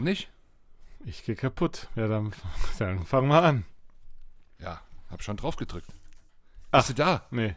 [0.00, 0.30] Warum nicht?
[1.04, 1.88] Ich gehe kaputt.
[1.94, 2.32] Ja, dann,
[2.78, 3.66] dann fangen wir an.
[4.58, 4.80] Ja,
[5.10, 5.92] hab schon drauf gedrückt.
[6.70, 6.78] Ach.
[6.78, 7.26] Bist du da?
[7.30, 7.54] Nee.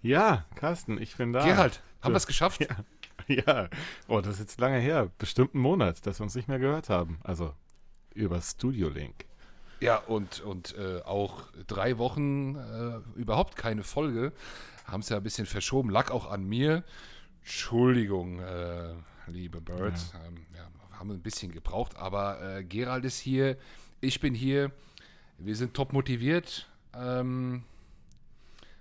[0.00, 1.44] Ja, Carsten, ich bin da.
[1.44, 2.60] Gerald, haben wir es geschafft?
[3.26, 3.34] Ja.
[3.44, 3.68] Ja.
[4.06, 5.10] Oh, das ist jetzt lange her.
[5.18, 7.18] Bestimmt einen Monat, dass wir uns nicht mehr gehört haben.
[7.24, 7.54] Also
[8.14, 9.24] über Studio Link.
[9.80, 14.32] Ja, und, und äh, auch drei Wochen äh, überhaupt keine Folge.
[14.84, 15.90] Haben es ja ein bisschen verschoben.
[15.90, 16.84] Lag auch an mir.
[17.40, 18.94] Entschuldigung, äh,
[19.26, 20.12] liebe Birds.
[20.26, 20.68] Ähm, ja,
[20.98, 21.96] haben ein bisschen gebraucht.
[21.96, 23.56] Aber äh, Gerald ist hier.
[24.00, 24.70] Ich bin hier.
[25.38, 26.68] Wir sind top motiviert.
[26.94, 27.64] Ähm,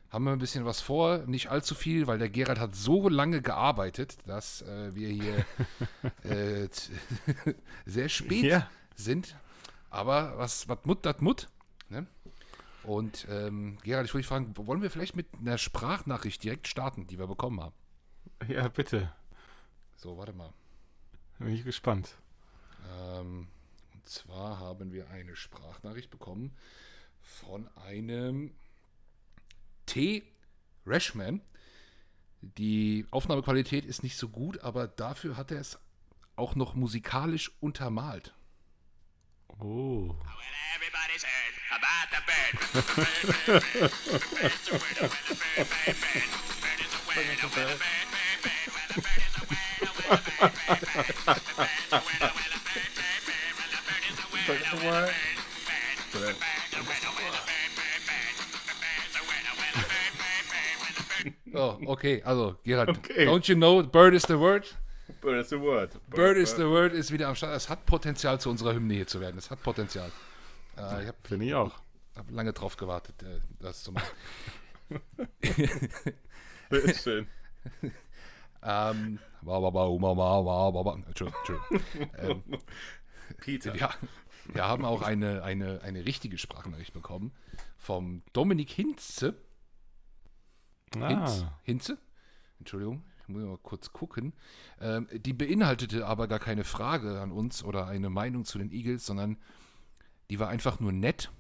[0.10, 1.20] haben wir ein bisschen was vor.
[1.26, 5.46] Nicht allzu viel, weil der Gerald hat so lange gearbeitet, dass äh, wir hier
[6.24, 6.68] äh,
[7.86, 8.70] sehr spät Ja.
[8.96, 9.36] sind.
[9.90, 11.48] Aber was, was Mut, dat Mut.
[11.90, 12.06] Ne?
[12.84, 17.08] Und ähm, Gerald, ich wollte dich fragen, wollen wir vielleicht mit einer Sprachnachricht direkt starten,
[17.08, 17.74] die wir bekommen haben?
[18.48, 19.12] Ja, bitte.
[19.96, 20.52] So, warte mal.
[21.44, 22.16] Bin ich gespannt.
[22.90, 23.48] Ähm,
[23.94, 26.56] und zwar haben wir eine Sprachnachricht bekommen
[27.22, 28.54] von einem
[29.86, 30.24] T.
[30.86, 31.42] Rashman.
[32.42, 35.78] Die Aufnahmequalität ist nicht so gut, aber dafür hat er es
[36.38, 38.34] auch noch musikalisch untermalt.
[39.60, 40.16] Oh.
[61.56, 63.26] Oh, okay, also Gerald, Okay.
[63.26, 64.68] don't you know, bird is the word?
[65.22, 65.92] Bird is the word.
[66.10, 67.56] Bird is the word ist wieder am Start.
[67.56, 69.38] Es hat Potenzial, zu unserer Hymne hier zu werden.
[69.38, 70.12] Es hat Potenzial.
[70.78, 71.72] Äh, ich habe Finde ich auch.
[72.16, 74.08] hab lange drauf gewartet, äh, das zu machen.
[76.72, 77.28] Sehr schön.
[78.64, 79.20] Ähm,
[81.08, 82.10] Entschuldigung, Entschuldigung.
[82.18, 82.44] Ähm,
[83.38, 83.76] Peter.
[83.76, 83.94] Ja,
[84.46, 87.32] wir haben auch eine, eine, eine richtige Sprachnachricht bekommen
[87.78, 89.36] vom Dominik Hinze.
[90.96, 91.08] Ah.
[91.08, 91.60] Hinz, ah.
[91.64, 91.98] Hinze?
[92.60, 94.34] Entschuldigung, ich muss mal kurz gucken.
[94.80, 99.06] Ähm, die beinhaltete aber gar keine Frage an uns oder eine Meinung zu den Eagles,
[99.06, 99.38] sondern
[100.30, 101.32] die war einfach nur nett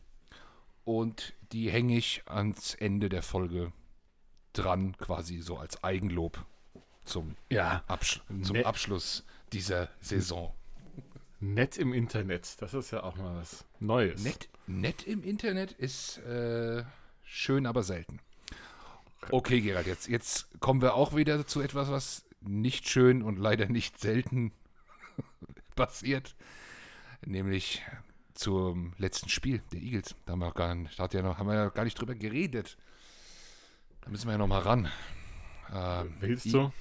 [0.84, 3.72] und die hänge ich ans Ende der Folge
[4.54, 6.46] dran, quasi so als Eigenlob
[7.04, 7.84] zum, ja.
[7.88, 8.66] Absch zum Nett.
[8.66, 10.54] Abschluss dieser Saison.
[11.40, 12.62] Nett im Internet.
[12.62, 14.24] Das ist ja auch mal was Neues.
[14.24, 16.84] Nett, nett im Internet ist äh,
[17.24, 18.20] schön, aber selten.
[19.30, 23.68] Okay, Gerald, jetzt, jetzt kommen wir auch wieder zu etwas, was nicht schön und leider
[23.68, 24.52] nicht selten
[25.76, 26.36] passiert.
[27.26, 27.82] Nämlich
[28.34, 30.16] zum letzten Spiel der Eagles.
[30.26, 32.78] Da haben wir, gar nicht, ja noch, haben wir ja gar nicht drüber geredet.
[34.02, 34.90] Da müssen wir ja noch mal ran.
[35.74, 36.72] Ähm, Willst du?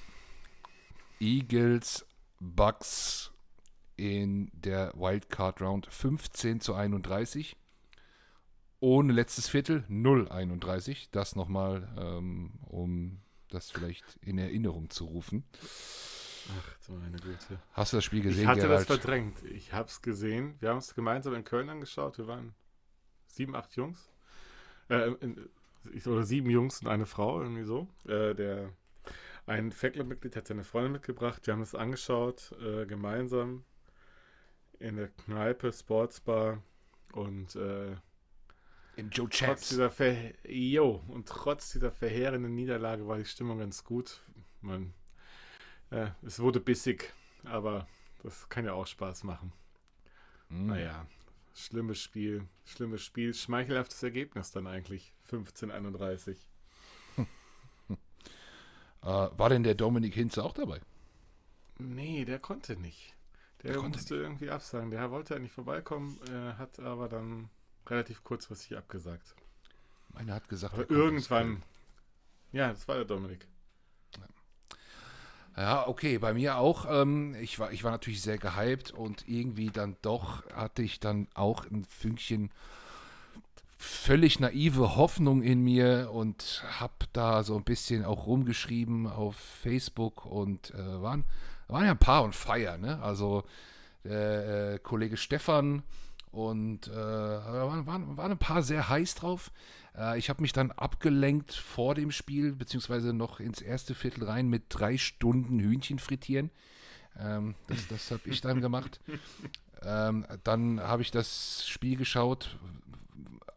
[1.23, 2.05] Eagles,
[2.39, 3.31] Bucks
[3.95, 7.55] in der Wildcard Round 15 zu 31.
[8.81, 11.07] Ohne letztes Viertel 0-31.
[11.11, 15.45] Das nochmal, ähm, um das vielleicht in Erinnerung zu rufen.
[16.49, 17.59] Ach meine Güte.
[17.71, 18.89] Hast du das Spiel Ich gesehen, hatte Gerald?
[18.89, 19.41] das verdrängt.
[19.43, 20.55] Ich habe es gesehen.
[20.59, 22.17] Wir haben es gemeinsam in Köln angeschaut.
[22.17, 22.53] Wir waren
[23.27, 24.11] sieben, acht Jungs.
[24.89, 25.49] Äh, in,
[25.93, 27.87] ich- oder sieben Jungs und eine Frau, irgendwie so.
[28.05, 28.73] Äh, der,
[29.45, 31.45] ein Fanclub-Mitglied hat seine Freundin mitgebracht.
[31.45, 33.65] Wir haben es angeschaut, äh, gemeinsam
[34.79, 36.63] in der Kneipe, Sportsbar.
[37.13, 37.95] Und äh,
[38.95, 43.83] Im Joe trotz dieser, Ver jo, und trotz dieser verheerenden Niederlage war die Stimmung ganz
[43.83, 44.21] gut.
[44.61, 44.93] Man,
[45.89, 47.87] äh, es wurde bissig, aber
[48.23, 49.51] das kann ja auch Spaß machen.
[50.49, 50.67] Mhm.
[50.67, 51.05] Naja,
[51.53, 55.13] schlimmes Spiel, schlimmes Spiel, schmeichelhaftes Ergebnis dann eigentlich.
[55.29, 56.37] 15:31.
[59.03, 60.81] Äh, war denn der Dominik Hinze auch dabei?
[61.77, 63.13] Nee, der konnte nicht.
[63.61, 64.89] Der, Der konnte musste irgendwie absagen.
[64.89, 67.49] Der wollte eigentlich vorbeikommen, äh, hat aber dann
[67.87, 69.35] relativ kurzfristig abgesagt.
[70.13, 71.63] Meiner hat gesagt, Aber er irgendwann.
[72.53, 73.47] Ja, das war der Dominik.
[75.55, 76.85] Ja, okay, bei mir auch.
[76.89, 81.27] Ähm, ich, war, ich war natürlich sehr gehypt und irgendwie dann doch hatte ich dann
[81.35, 82.49] auch ein Fünkchen
[83.83, 90.25] völlig naive Hoffnung in mir und habe da so ein bisschen auch rumgeschrieben auf Facebook
[90.25, 91.25] und äh, waren,
[91.67, 93.01] waren ja ein paar on fire, ne?
[93.01, 93.43] Also
[94.05, 95.83] der äh, Kollege Stefan
[96.31, 99.51] und äh, waren, waren, waren ein paar sehr heiß drauf.
[99.97, 104.47] Äh, ich habe mich dann abgelenkt vor dem Spiel, beziehungsweise noch ins erste Viertel rein
[104.47, 106.51] mit drei Stunden Hühnchen frittieren.
[107.19, 109.01] Ähm, das das habe ich dann gemacht.
[109.85, 112.57] Ähm, dann habe ich das Spiel geschaut,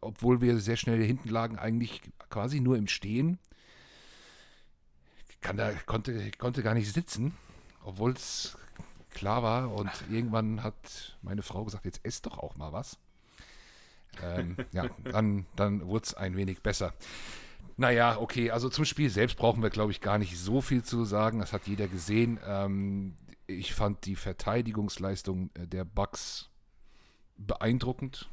[0.07, 3.39] obwohl wir sehr schnell hinten lagen, eigentlich quasi nur im Stehen.
[5.41, 7.35] Kann da, konnte, konnte gar nicht sitzen,
[7.85, 8.57] obwohl es
[9.11, 9.73] klar war.
[9.73, 12.99] Und irgendwann hat meine Frau gesagt, jetzt ess doch auch mal was.
[14.23, 16.95] Ähm, ja, dann, dann wurde es ein wenig besser.
[17.77, 21.05] Naja, okay, also zum Spiel selbst brauchen wir, glaube ich, gar nicht so viel zu
[21.05, 21.41] sagen.
[21.41, 22.41] Das hat jeder gesehen.
[22.47, 23.17] Ähm,
[23.47, 26.49] ich fand die Verteidigungsleistung der Bucks
[27.37, 28.29] beeindruckend.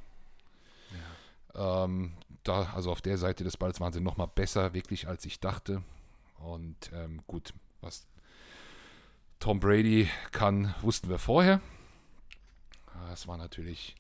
[1.55, 2.13] Ähm,
[2.43, 5.39] da, also auf der Seite des Balls waren sie noch mal besser, wirklich, als ich
[5.39, 5.83] dachte.
[6.39, 8.07] Und ähm, gut, was
[9.39, 11.61] Tom Brady kann, wussten wir vorher.
[13.09, 13.95] Das war natürlich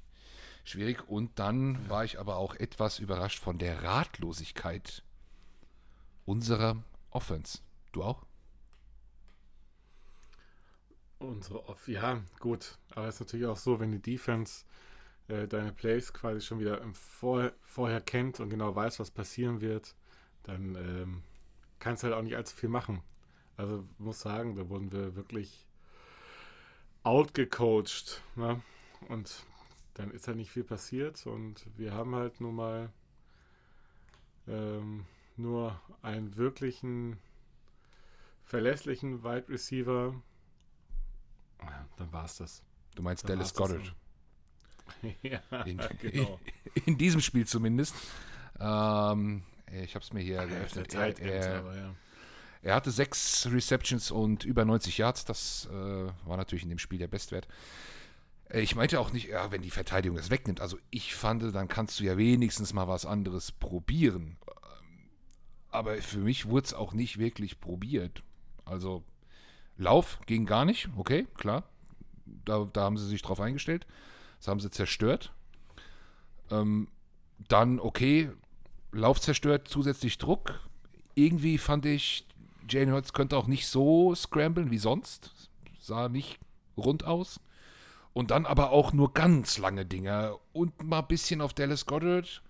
[0.63, 1.07] schwierig.
[1.07, 5.03] Und dann war ich aber auch etwas überrascht von der Ratlosigkeit
[6.25, 7.59] unserer Offense.
[7.91, 8.25] Du auch?
[11.19, 12.77] Unsere Off, ja, gut.
[12.91, 14.65] Aber es ist natürlich auch so, wenn die Defense
[15.27, 19.95] äh, deine Plays quasi schon wieder Vor vorher kennt und genau weiß, was passieren wird,
[20.43, 21.23] dann ähm,
[21.79, 23.01] kannst du halt auch nicht allzu viel machen.
[23.57, 25.67] Also muss sagen, da wurden wir wirklich
[27.03, 28.21] outgecoacht.
[28.35, 28.61] Ne?
[29.09, 29.45] Und
[29.95, 32.91] dann ist halt nicht viel passiert und wir haben halt nun mal
[34.47, 35.05] ähm,
[35.37, 37.17] nur einen wirklichen
[38.43, 40.15] verlässlichen Wide Receiver.
[41.61, 42.63] Ja, dann war es das.
[42.95, 43.95] Du meinst Dann Dallas Goddard.
[45.21, 46.39] ja, In, genau.
[46.85, 47.95] in diesem Spiel zumindest.
[48.59, 50.93] Ähm, ich habe es mir hier geöffnet.
[50.93, 51.95] Er, er, aber ja.
[52.61, 55.25] er hatte sechs Receptions und über 90 Yards.
[55.25, 55.73] Das äh,
[56.25, 57.47] war natürlich in dem Spiel der Bestwert.
[58.49, 60.61] Äh, Ich meinte auch nicht, ja, wenn die Verteidigung das wegnimmt.
[60.61, 64.37] Also ich fand, dann kannst du ja wenigstens mal was anderes probieren.
[64.47, 65.09] Ähm,
[65.69, 68.23] Aber für mich wurde es auch nicht wirklich probiert.
[68.65, 69.03] Also
[69.77, 71.63] Lauf ging gar nicht, okay, klar.
[72.45, 73.85] Da, da haben sie sich drauf eingestellt.
[74.43, 75.31] Das haben sie zerstört.
[76.51, 76.89] Ähm,
[77.47, 78.29] dann, okay,
[78.91, 80.59] Lauf zerstört, zusätzlich Druck.
[81.15, 82.27] Irgendwie fand ich,
[82.67, 85.49] Jane Hurts könnte auch nicht so scramblen wie sonst.
[85.79, 86.39] Sah nicht
[86.75, 87.39] rund aus.
[88.11, 92.43] Und dann aber auch nur ganz lange Dinger und mal ein bisschen auf Dallas Goddard.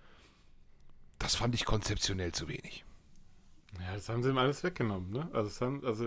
[1.20, 2.84] Das fand ich konzeptionell zu wenig.
[3.78, 5.28] Ja, das haben sie ihm alles weggenommen, ne?
[5.32, 6.06] Also, haben, also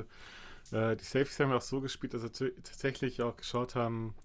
[0.74, 4.16] äh, die Safeties haben auch so gespielt, dass sie tatsächlich auch geschaut haben,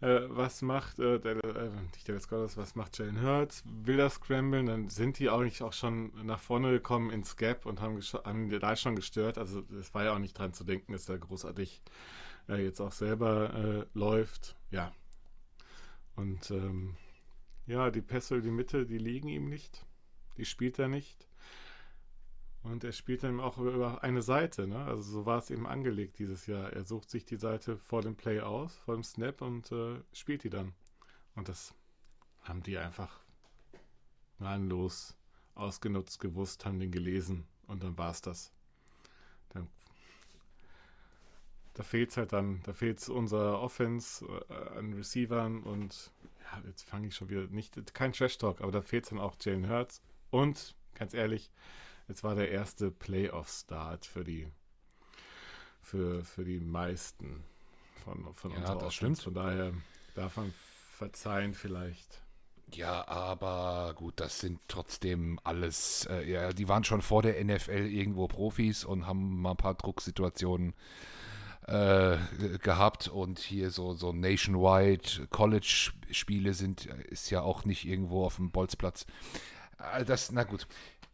[0.00, 4.10] äh, was macht äh, der, äh, nicht der Scott, was macht Jalen Hurts, will er
[4.10, 8.00] scramblen, dann sind die auch nicht auch schon nach vorne gekommen ins Gap und haben,
[8.00, 9.38] haben da schon gestört.
[9.38, 11.82] Also es war ja auch nicht dran zu denken, dass er großartig
[12.48, 14.56] äh, jetzt auch selber äh, läuft.
[14.70, 14.92] Ja.
[16.16, 16.96] Und ähm,
[17.66, 19.84] ja, die Pässe über die Mitte, die liegen ihm nicht.
[20.36, 21.27] Die spielt er nicht.
[22.62, 24.84] Und er spielt dann auch über- eine Seite, ne?
[24.84, 26.72] Also so war es eben angelegt dieses Jahr.
[26.72, 30.44] Er sucht sich die Seite vor dem Play aus, vor dem Snap und äh, spielt
[30.44, 30.74] die dann.
[31.34, 31.74] Und das
[32.42, 33.20] haben die einfach
[34.38, 35.16] gnadenlos
[35.54, 38.52] ausgenutzt, gewusst, haben den gelesen und dann war es das.
[39.50, 39.68] Dann,
[41.74, 46.62] da fehlt es halt dann, da fehlt es unserer Offense äh, an Receivern und ja,
[46.66, 49.68] jetzt fange ich schon wieder nicht, kein Trash-Talk, aber da fehlt es dann auch Jalen
[49.68, 51.50] Hurts und, ganz ehrlich,
[52.08, 54.48] Jetzt war der erste Playoff-Start für die
[55.82, 57.44] für, für die meisten
[58.04, 59.22] von, von Ja, unserer Offense.
[59.22, 59.22] stimmt.
[59.22, 59.72] Von daher
[60.14, 60.52] darf man
[60.96, 62.22] verzeihen vielleicht.
[62.74, 67.86] Ja, aber gut, das sind trotzdem alles, äh, ja, die waren schon vor der NFL
[67.86, 70.74] irgendwo Profis und haben mal ein paar Drucksituationen
[71.66, 72.18] äh,
[72.62, 78.50] gehabt und hier so, so Nationwide College-Spiele sind, ist ja auch nicht irgendwo auf dem
[78.50, 79.06] Bolzplatz.
[79.94, 80.66] Äh, Das, na gut.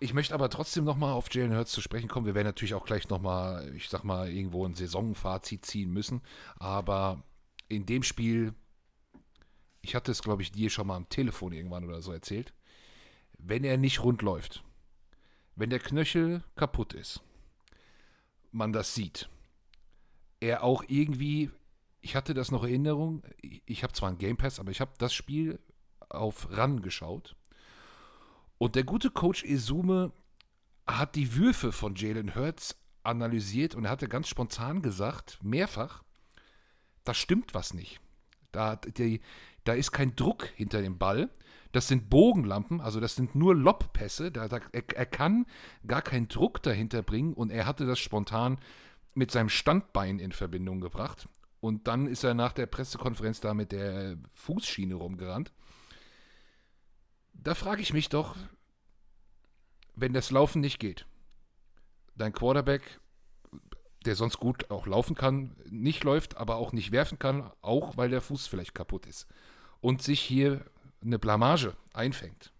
[0.04, 2.26] Ich möchte aber trotzdem nochmal auf Jalen Hurts zu sprechen kommen.
[2.26, 6.20] Wir werden natürlich auch gleich nochmal, ich sag mal, irgendwo ein Saisonfazit ziehen müssen.
[6.58, 7.22] Aber
[7.68, 8.54] in dem Spiel
[9.84, 12.54] ich hatte es, glaube ich, dir schon mal am Telefon irgendwann oder so erzählt,
[13.38, 14.64] wenn er nicht rund läuft,
[15.56, 17.20] wenn der Knöchel kaputt ist,
[18.50, 19.28] man das sieht,
[20.40, 21.50] er auch irgendwie,
[22.00, 25.12] ich hatte das noch Erinnerung, ich habe zwar einen Game Pass, aber ich habe das
[25.12, 25.60] Spiel
[26.08, 27.36] auf RAN geschaut
[28.58, 30.12] und der gute Coach Izume
[30.86, 36.02] hat die Würfe von Jalen Hurts analysiert und er hatte ganz spontan gesagt, mehrfach,
[37.04, 38.00] da stimmt was nicht.
[38.52, 39.20] Da, die,
[39.64, 41.30] da ist kein Druck hinter dem Ball.
[41.72, 44.30] Das sind Bogenlampen, also das sind nur Lobpässe.
[44.30, 45.46] Da, da, er, er kann
[45.86, 48.58] gar keinen Druck dahinter bringen und er hatte das spontan
[49.14, 51.28] mit seinem Standbein in Verbindung gebracht.
[51.60, 55.52] Und dann ist er nach der Pressekonferenz da mit der Fußschiene rumgerannt.
[57.34, 58.36] Da frage ich mich doch,
[59.94, 61.06] wenn das Laufen nicht geht,
[62.16, 63.00] dein Quarterback,
[64.04, 68.10] der sonst gut auch laufen kann, nicht läuft, aber auch nicht werfen kann, auch weil
[68.10, 69.26] der Fuß vielleicht kaputt ist
[69.80, 70.64] und sich hier
[71.02, 72.52] eine Blamage einfängt.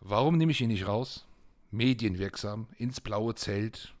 [0.00, 1.26] Warum nehme ich ihn nicht raus?
[1.70, 3.94] Medienwirksam, ins blaue Zelt,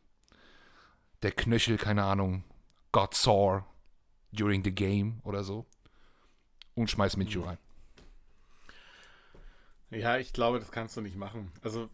[1.22, 2.44] der Knöchel, keine Ahnung,
[2.92, 3.64] God Sore,
[4.30, 5.66] during the game oder so.
[6.74, 7.58] Und schmeiß Minshew rein.
[9.94, 11.52] Ja, ich glaube, das kannst du nicht machen.
[11.62, 11.88] Also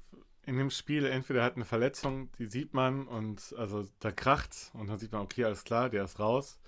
[0.47, 4.88] in dem Spiel entweder hat eine Verletzung, die sieht man und also da kracht und
[4.88, 6.59] dann sieht man, okay, alles klar, der ist raus.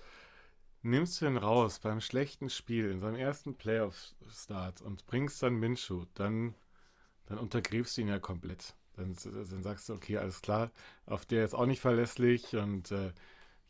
[0.81, 6.05] Nimmst du ihn raus beim schlechten Spiel in seinem ersten Playoff-Start und bringst dann Minshew,
[6.13, 6.55] dann,
[7.25, 8.75] dann untergräbst du ihn ja komplett.
[8.95, 10.71] Dann, dann sagst du, okay, alles klar,
[11.05, 13.11] auf der ist auch nicht verlässlich und äh,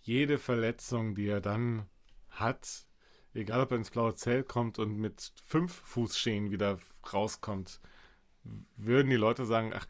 [0.01, 1.85] jede Verletzung, die er dann
[2.29, 2.85] hat,
[3.33, 6.79] egal ob er ins blaue Zelt kommt und mit fünf Fußschenen wieder
[7.11, 7.79] rauskommt,
[8.75, 9.85] würden die Leute sagen, ach,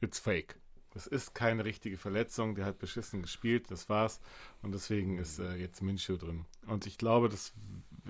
[0.00, 0.58] it's fake.
[0.90, 4.20] Das ist keine richtige Verletzung, der hat beschissen gespielt, das war's.
[4.62, 6.46] Und deswegen ist äh, jetzt Minshew drin.
[6.66, 7.52] Und ich glaube, das,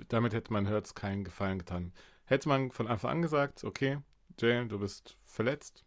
[0.07, 1.91] damit hätte man Hurts keinen Gefallen getan.
[2.25, 3.99] Hätte man von Anfang an gesagt, okay,
[4.39, 5.83] Jalen, du bist verletzt,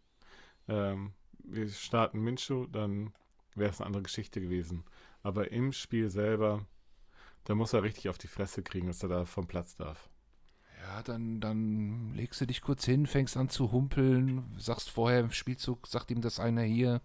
[0.67, 3.13] ähm, wir starten Minshew, dann
[3.55, 4.83] wäre es eine andere Geschichte gewesen.
[5.23, 6.65] Aber im Spiel selber,
[7.45, 10.09] da muss er richtig auf die Fresse kriegen, dass er da vom Platz darf.
[10.81, 15.31] Ja, dann, dann legst du dich kurz hin, fängst an zu humpeln, sagst vorher im
[15.31, 17.01] Spielzug, sagt ihm das einer hier,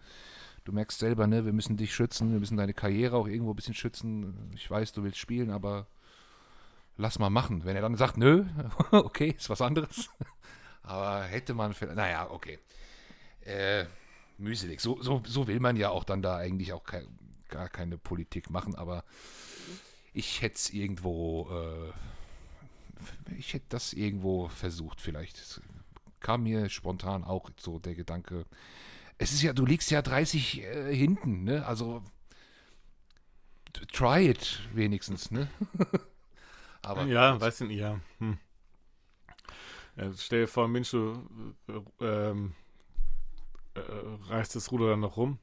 [0.65, 3.57] du merkst selber, ne, wir müssen dich schützen, wir müssen deine Karriere auch irgendwo ein
[3.57, 4.51] bisschen schützen.
[4.55, 5.87] Ich weiß, du willst spielen, aber
[6.97, 7.65] lass mal machen.
[7.65, 8.45] Wenn er dann sagt, nö,
[8.91, 10.11] okay, ist was anderes.
[10.83, 12.59] aber hätte man, vielleicht- naja, okay.
[13.43, 13.85] Äh,
[14.39, 14.81] mühselig.
[14.81, 17.07] So, so, so will man ja auch dann da eigentlich auch kei-
[17.49, 19.05] gar keine Politik machen, aber
[20.13, 21.93] ich hätte es irgendwo, äh,
[23.37, 25.39] ich hätte das irgendwo versucht, vielleicht.
[25.39, 25.61] Es
[26.21, 28.47] kam mir spontan auch so der Gedanke.
[29.19, 31.67] Es ist ja, du liegst ja 30 äh, hinten, ne?
[31.67, 32.03] Also
[33.93, 35.49] try it wenigstens, ne?
[36.83, 37.41] Aber ja, gut.
[37.41, 38.01] weiß nicht, ja.
[38.19, 38.39] Hm.
[39.97, 41.19] ja stell dir vor, Minshew
[41.69, 42.55] äh, ähm,
[43.75, 43.81] äh,
[44.31, 45.39] reißt das Ruder dann noch rum.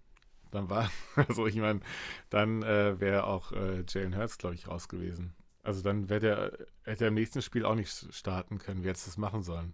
[0.55, 1.81] Dann war, also ich meine,
[2.29, 5.35] dann äh, wäre auch äh, Jalen Hurts, glaube ich, raus gewesen.
[5.63, 9.17] Also dann der, hätte er im nächsten Spiel auch nicht starten können, wie hätte das
[9.17, 9.73] machen sollen.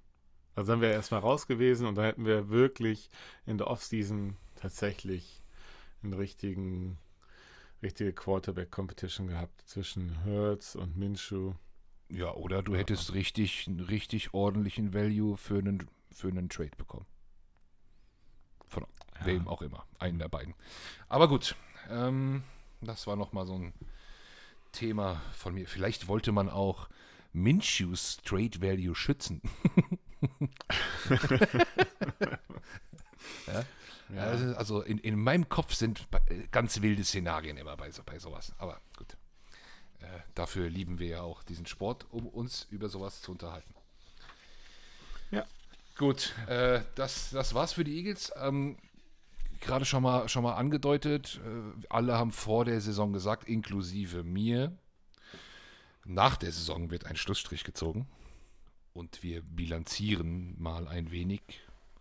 [0.55, 3.09] Also dann wäre er erstmal raus gewesen und dann hätten wir wirklich
[3.45, 5.43] in der Offseason tatsächlich
[6.01, 6.97] einen richtigen,
[7.83, 11.53] richtige Quarterback-Competition gehabt zwischen Hurts und Minshew.
[12.09, 17.05] Ja, oder du hättest richtig, einen richtig ordentlichen Value für einen, für einen Trade bekommen.
[18.71, 18.87] Von
[19.23, 19.85] wem auch immer.
[19.99, 20.55] Einen der beiden.
[21.09, 21.55] Aber gut,
[21.89, 22.43] ähm,
[22.79, 23.73] das war nochmal so ein
[24.71, 25.67] Thema von mir.
[25.67, 26.87] Vielleicht wollte man auch
[27.33, 29.41] Minshews Trade Value schützen.
[33.47, 33.65] ja?
[34.15, 34.23] Ja.
[34.23, 36.07] Also, also in, in meinem Kopf sind
[36.51, 38.53] ganz wilde Szenarien immer bei, so, bei sowas.
[38.57, 39.17] Aber gut.
[39.99, 43.73] Äh, dafür lieben wir ja auch diesen Sport, um uns über sowas zu unterhalten.
[45.29, 45.45] Ja.
[46.01, 48.33] Gut, äh, das, das war's für die Eagles.
[48.35, 48.75] Ähm,
[49.59, 54.75] Gerade schon mal, schon mal angedeutet, äh, alle haben vor der Saison gesagt, inklusive mir,
[56.03, 58.07] nach der Saison wird ein Schlussstrich gezogen
[58.95, 61.43] und wir bilanzieren mal ein wenig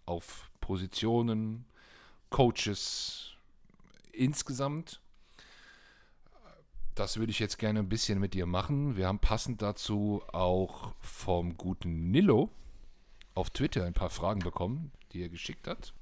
[0.06, 1.66] auf Positionen,
[2.30, 3.32] Coaches
[4.12, 5.02] insgesamt.
[6.94, 8.96] Das würde ich jetzt gerne ein bisschen mit dir machen.
[8.96, 12.48] Wir haben passend dazu auch vom guten Nilo
[13.34, 15.92] auf Twitter ein paar Fragen bekommen, die er geschickt hat.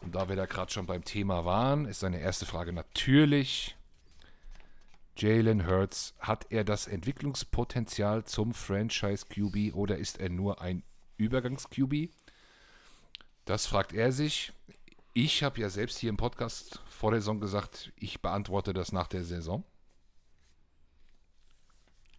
[0.00, 3.76] Und da wir da gerade schon beim Thema waren, ist seine erste Frage natürlich:
[5.16, 10.82] Jalen Hurts, hat er das Entwicklungspotenzial zum Franchise-QB oder ist er nur ein
[11.16, 12.10] Übergangs-QB?
[13.46, 14.52] Das fragt er sich.
[15.14, 19.06] Ich habe ja selbst hier im Podcast vor der Saison gesagt, ich beantworte das nach
[19.06, 19.64] der Saison.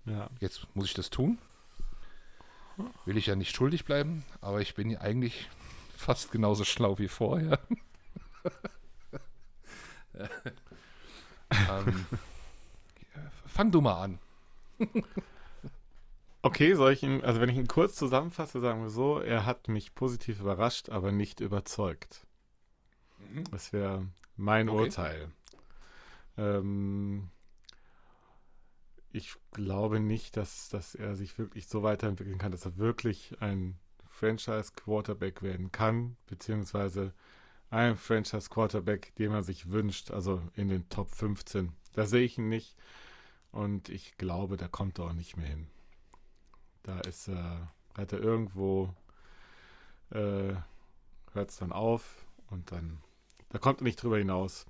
[0.06, 0.30] Ja.
[0.40, 1.38] Jetzt muss ich das tun.
[3.06, 5.50] Will ich ja nicht schuldig bleiben, aber ich bin ja eigentlich
[5.96, 7.60] fast genauso schlau wie vorher.
[11.52, 12.06] ähm,
[13.48, 14.20] fang du mal an.
[16.44, 19.68] Okay, soll ich ihn, also wenn ich ihn kurz zusammenfasse, sagen wir so, er hat
[19.68, 22.26] mich positiv überrascht, aber nicht überzeugt.
[23.52, 24.80] Das wäre mein Okay.
[24.80, 25.32] Urteil.
[26.38, 27.30] Ähm,
[29.18, 33.78] ich glaube nicht, dass, dass er sich wirklich so weiterentwickeln kann, dass er wirklich ein
[34.08, 37.14] Franchise-Quarterback werden kann, beziehungsweise
[37.70, 41.74] ein Franchise-Quarterback, den man sich wünscht, also in den Top 15.
[41.94, 42.78] Da sehe ich ihn nicht
[43.52, 45.68] und ich glaube, da kommt er auch nicht mehr hin.
[46.84, 48.94] Da ist er, hat er irgendwo,
[50.12, 50.54] äh,
[51.34, 53.02] hört es dann auf und dann,
[53.50, 54.68] da kommt er nicht drüber hinaus.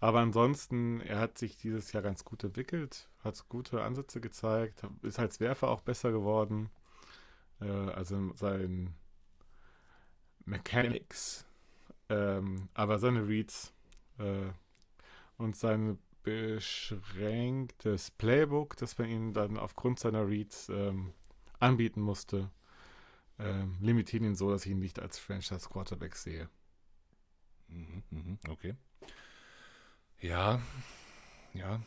[0.00, 5.18] Aber ansonsten, er hat sich dieses Jahr ganz gut entwickelt, hat gute Ansätze gezeigt, ist
[5.18, 6.70] als Werfer auch besser geworden.
[7.60, 8.94] Äh, also sein
[10.44, 11.46] Mechanics,
[12.08, 13.72] ähm, aber seine Reads
[14.18, 14.50] äh,
[15.38, 21.12] und seine beschränktes Playbook, das man ihm dann aufgrund seiner Reads ähm,
[21.58, 22.50] anbieten musste,
[23.38, 26.48] ähm, limitieren ihn so, dass ich ihn nicht als Franchise Quarterback sehe.
[27.68, 28.74] Mhm, mhm, okay.
[30.20, 30.60] Ja,
[31.54, 31.80] ja.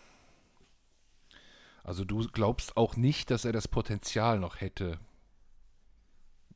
[1.84, 5.00] Also du glaubst auch nicht, dass er das Potenzial noch hätte,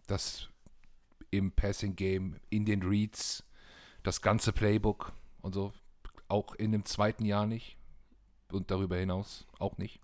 [0.05, 0.49] das
[1.31, 3.43] im Passing Game, in den Reads,
[4.03, 5.11] das ganze Playbook
[5.41, 5.73] und so,
[6.27, 7.77] auch in dem zweiten Jahr nicht
[8.51, 9.99] und darüber hinaus auch nicht.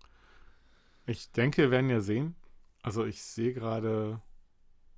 [1.05, 2.35] Ich denke, wir werden ja sehen.
[2.81, 4.21] Also ich sehe gerade,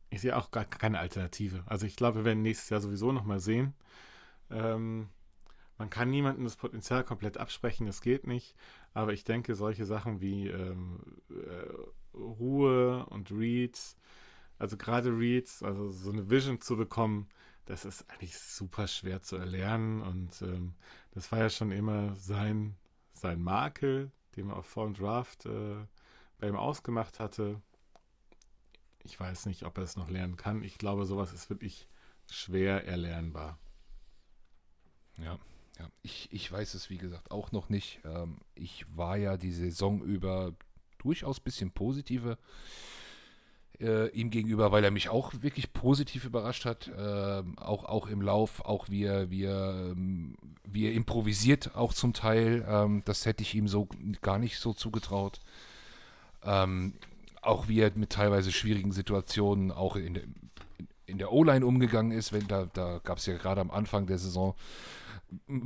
[0.10, 1.64] ich sehe auch gar keine Alternative.
[1.66, 3.74] Also ich glaube, wir werden nächstes Jahr sowieso nochmal sehen.
[4.50, 5.10] Ähm,
[5.82, 8.56] man kann niemandem das Potenzial komplett absprechen, das geht nicht.
[8.94, 11.00] Aber ich denke, solche Sachen wie ähm,
[11.32, 13.98] äh, Ruhe und Reads,
[14.60, 17.30] also gerade Reads, also so eine Vision zu bekommen,
[17.66, 20.04] das ist eigentlich super schwer zu erlernen.
[20.04, 20.76] Und ähm,
[21.16, 22.76] das war ja schon immer sein,
[23.14, 25.78] sein Makel, den man auch vor dem Draft äh,
[26.38, 27.60] bei ihm ausgemacht hatte.
[29.04, 30.64] Ich weiß nicht, ob er es noch lernen kann.
[30.64, 31.88] Ich glaube, sowas ist wirklich
[32.30, 33.58] schwer erlernbar.
[35.18, 35.40] Ja,
[35.80, 35.88] ja.
[36.04, 38.00] Ich, ich weiß es, wie gesagt, auch noch nicht.
[38.06, 40.54] Ähm, ich war ja die Saison über
[41.00, 42.38] durchaus ein bisschen positiver
[43.80, 46.92] äh, ihm gegenüber, weil er mich auch wirklich positiv überrascht hat.
[46.96, 50.36] Ähm, auch, auch im Lauf, auch wie er, wie, er, ähm,
[50.68, 52.64] wie er improvisiert, auch zum Teil.
[52.68, 53.88] Ähm, das hätte ich ihm so
[54.22, 55.40] gar nicht so zugetraut.
[56.44, 56.94] Ähm,
[57.42, 60.24] auch wie er mit teilweise schwierigen Situationen auch in, der-
[61.08, 64.20] in der O-Line umgegangen ist, wenn da, da gab es ja gerade am Anfang der
[64.20, 64.56] Saison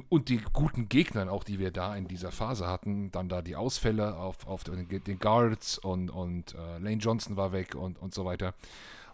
[0.09, 3.55] und die guten Gegnern, auch die wir da in dieser Phase hatten, dann da die
[3.55, 8.25] Ausfälle auf, auf den, Guards und, und äh, Lane Johnson war weg und, und so
[8.25, 8.53] weiter.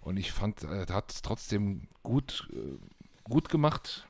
[0.01, 2.77] Und ich fand, er hat es trotzdem gut, äh,
[3.23, 4.07] gut gemacht.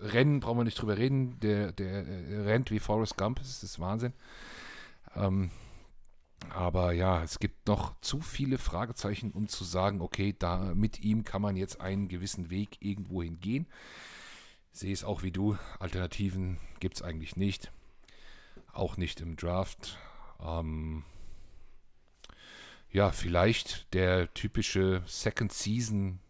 [0.00, 1.38] Rennen brauchen wir nicht drüber reden.
[1.40, 4.14] Der, der, äh, rennt wie Forrest Gump, das ist Wahnsinn.
[5.14, 5.50] Ähm,
[6.50, 11.24] aber ja, es gibt noch zu viele Fragezeichen, um zu sagen, okay, da mit ihm
[11.24, 13.66] kann man jetzt einen gewissen Weg irgendwo hingehen.
[14.72, 15.56] Sehe es auch wie du.
[15.78, 17.72] Alternativen gibt es eigentlich nicht.
[18.72, 19.98] Auch nicht im Draft.
[20.40, 21.04] Ähm,
[22.90, 26.20] ja, vielleicht der typische Second Season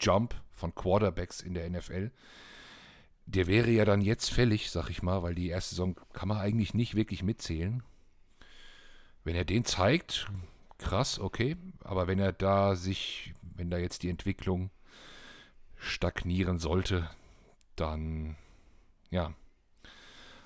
[0.00, 2.10] Jump von Quarterbacks in der NFL.
[3.26, 6.38] Der wäre ja dann jetzt fällig, sag ich mal, weil die erste Saison kann man
[6.38, 7.82] eigentlich nicht wirklich mitzählen.
[9.24, 10.26] Wenn er den zeigt,
[10.76, 11.56] krass, okay.
[11.80, 14.70] Aber wenn er da sich, wenn da jetzt die Entwicklung
[15.76, 17.08] stagnieren sollte,
[17.76, 18.36] dann
[19.10, 19.32] ja.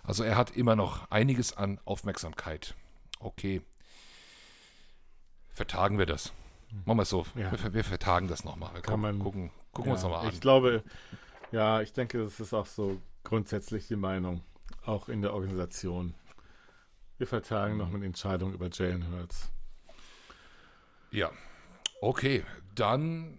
[0.02, 2.74] Also er hat immer noch einiges an Aufmerksamkeit.
[3.20, 3.62] Okay.
[5.52, 6.32] Vertagen wir das.
[6.84, 7.26] Machen wir es so.
[7.34, 7.50] Ja.
[7.52, 8.72] Wir, wir vertagen das nochmal.
[8.74, 10.32] Wir Kann gucken, man- gucken, gucken wir uns Ja, nochmal an.
[10.32, 10.82] Ich glaube,
[11.50, 14.42] ja, ich denke, das ist auch so grundsätzlich die Meinung,
[14.84, 16.14] auch in der Organisation.
[17.18, 17.78] Wir vertagen Mhm.
[17.78, 19.50] noch eine Entscheidung über Jalen Hurts.
[21.10, 21.30] Ja.
[22.00, 23.38] Okay, dann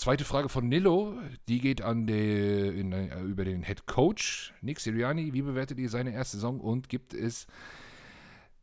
[0.00, 1.18] zweite Frage von Nilo.
[1.46, 5.32] Die geht an die, in, äh, über den Head Coach Nick Sirianni.
[5.34, 7.46] Wie bewertet ihr seine erste Saison und gibt es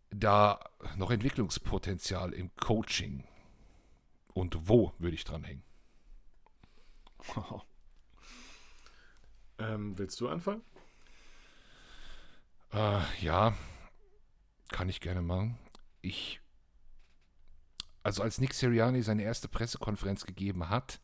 [0.10, 0.60] da
[0.96, 3.24] noch Entwicklungspotenzial im Coaching?
[4.34, 5.64] Und wo würde ich dranhängen?
[9.60, 10.62] Ähm, willst du anfangen?
[12.72, 13.56] Äh, ja,
[14.70, 15.58] kann ich gerne machen.
[16.04, 16.42] Ich,
[18.08, 21.00] also als Nick Sirianni seine erste Pressekonferenz gegeben hat,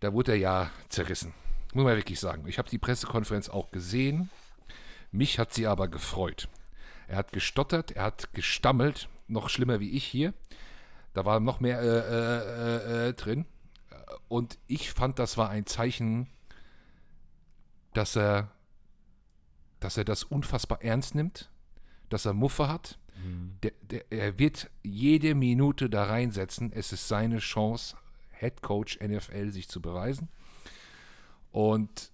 [0.00, 1.32] da wurde er ja zerrissen.
[1.72, 2.46] Muss man wirklich sagen.
[2.48, 4.30] Ich habe die Pressekonferenz auch gesehen.
[5.12, 6.48] Mich hat sie aber gefreut.
[7.06, 10.34] Er hat gestottert, er hat gestammelt, noch schlimmer wie ich hier.
[11.12, 13.46] Da war noch mehr äh, äh, äh, äh, drin.
[14.28, 16.28] Und ich fand, das war ein Zeichen,
[17.94, 18.50] dass er
[19.78, 21.50] dass er das unfassbar ernst nimmt,
[22.10, 22.98] dass er Muffe hat.
[23.62, 26.72] Der, der, er wird jede Minute da reinsetzen.
[26.72, 27.96] Es ist seine Chance,
[28.32, 30.28] Head Coach NFL sich zu beweisen.
[31.52, 32.12] Und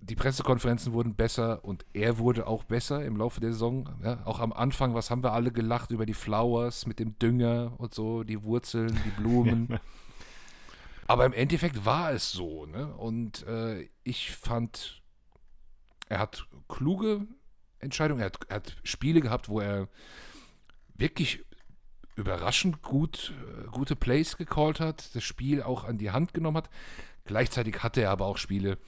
[0.00, 3.88] die Pressekonferenzen wurden besser und er wurde auch besser im Laufe der Saison.
[4.02, 7.72] Ja, auch am Anfang, was haben wir alle gelacht über die Flowers mit dem Dünger
[7.78, 9.78] und so, die Wurzeln, die Blumen.
[11.06, 12.66] Aber im Endeffekt war es so.
[12.66, 12.92] Ne?
[12.96, 15.02] Und äh, ich fand,
[16.08, 17.26] er hat kluge
[17.82, 19.88] Entscheidungen, er hat, er hat Spiele gehabt, wo er
[20.94, 21.44] wirklich
[22.14, 26.70] überraschend gut, äh, gute Plays gecallt hat, das Spiel auch an die Hand genommen hat.
[27.24, 28.78] Gleichzeitig hatte er aber auch Spiele,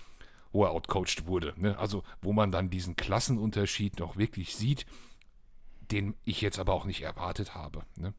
[0.52, 1.54] wo er outcoached wurde.
[1.56, 1.78] Ne?
[1.78, 4.86] Also wo man dann diesen Klassenunterschied noch wirklich sieht,
[5.90, 7.84] den ich jetzt aber auch nicht erwartet habe.
[7.96, 8.14] Ne?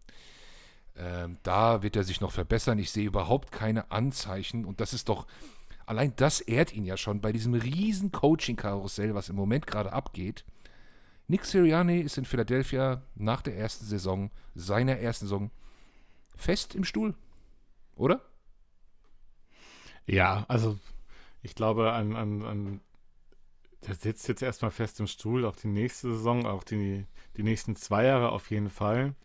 [0.97, 2.79] Ähm, da wird er sich noch verbessern.
[2.79, 5.27] Ich sehe überhaupt keine Anzeichen und das ist doch
[5.85, 10.43] Allein das ehrt ihn ja schon bei diesem riesen Coaching-Karussell, was im Moment gerade abgeht.
[11.27, 15.51] Nick Sirianni ist in Philadelphia nach der ersten Saison, seiner ersten Saison,
[16.35, 17.15] fest im Stuhl.
[17.95, 18.21] Oder?
[20.05, 20.77] Ja, also
[21.41, 22.81] ich glaube, an, an, an
[23.87, 27.05] der sitzt jetzt erstmal fest im Stuhl, auch die nächste Saison, auch die,
[27.37, 29.15] die nächsten zwei Jahre auf jeden Fall.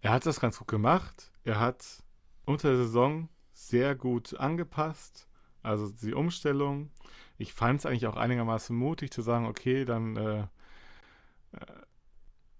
[0.00, 1.32] Er hat das ganz gut gemacht.
[1.44, 2.02] Er hat
[2.44, 5.28] unter der Saison sehr gut angepasst.
[5.62, 6.90] Also die Umstellung.
[7.38, 10.46] Ich fand es eigentlich auch einigermaßen mutig zu sagen, okay, dann äh,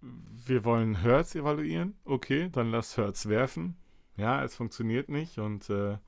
[0.01, 1.99] wir wollen Hertz evaluieren.
[2.05, 3.77] Okay, dann lass Hertz werfen.
[4.17, 5.99] Ja, es funktioniert nicht und äh,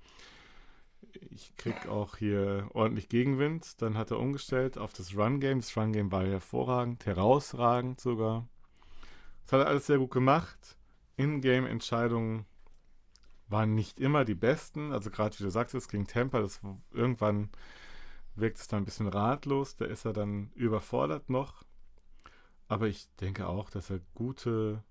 [1.30, 3.80] ich krieg auch hier ordentlich Gegenwind.
[3.82, 5.60] Dann hat er umgestellt auf das Run-Game.
[5.60, 8.46] Das Run-Game war hervorragend, herausragend sogar.
[9.44, 10.76] Das hat er alles sehr gut gemacht.
[11.16, 12.46] In-Game-Entscheidungen
[13.48, 14.92] waren nicht immer die besten.
[14.92, 16.60] Also gerade wie du sagtest, gegen Tampa, das
[16.92, 17.50] irgendwann
[18.36, 19.76] wirkt es dann ein bisschen ratlos.
[19.76, 21.64] Da ist er dann überfordert noch.
[22.68, 24.84] Aber ich denke auch, dass er gute,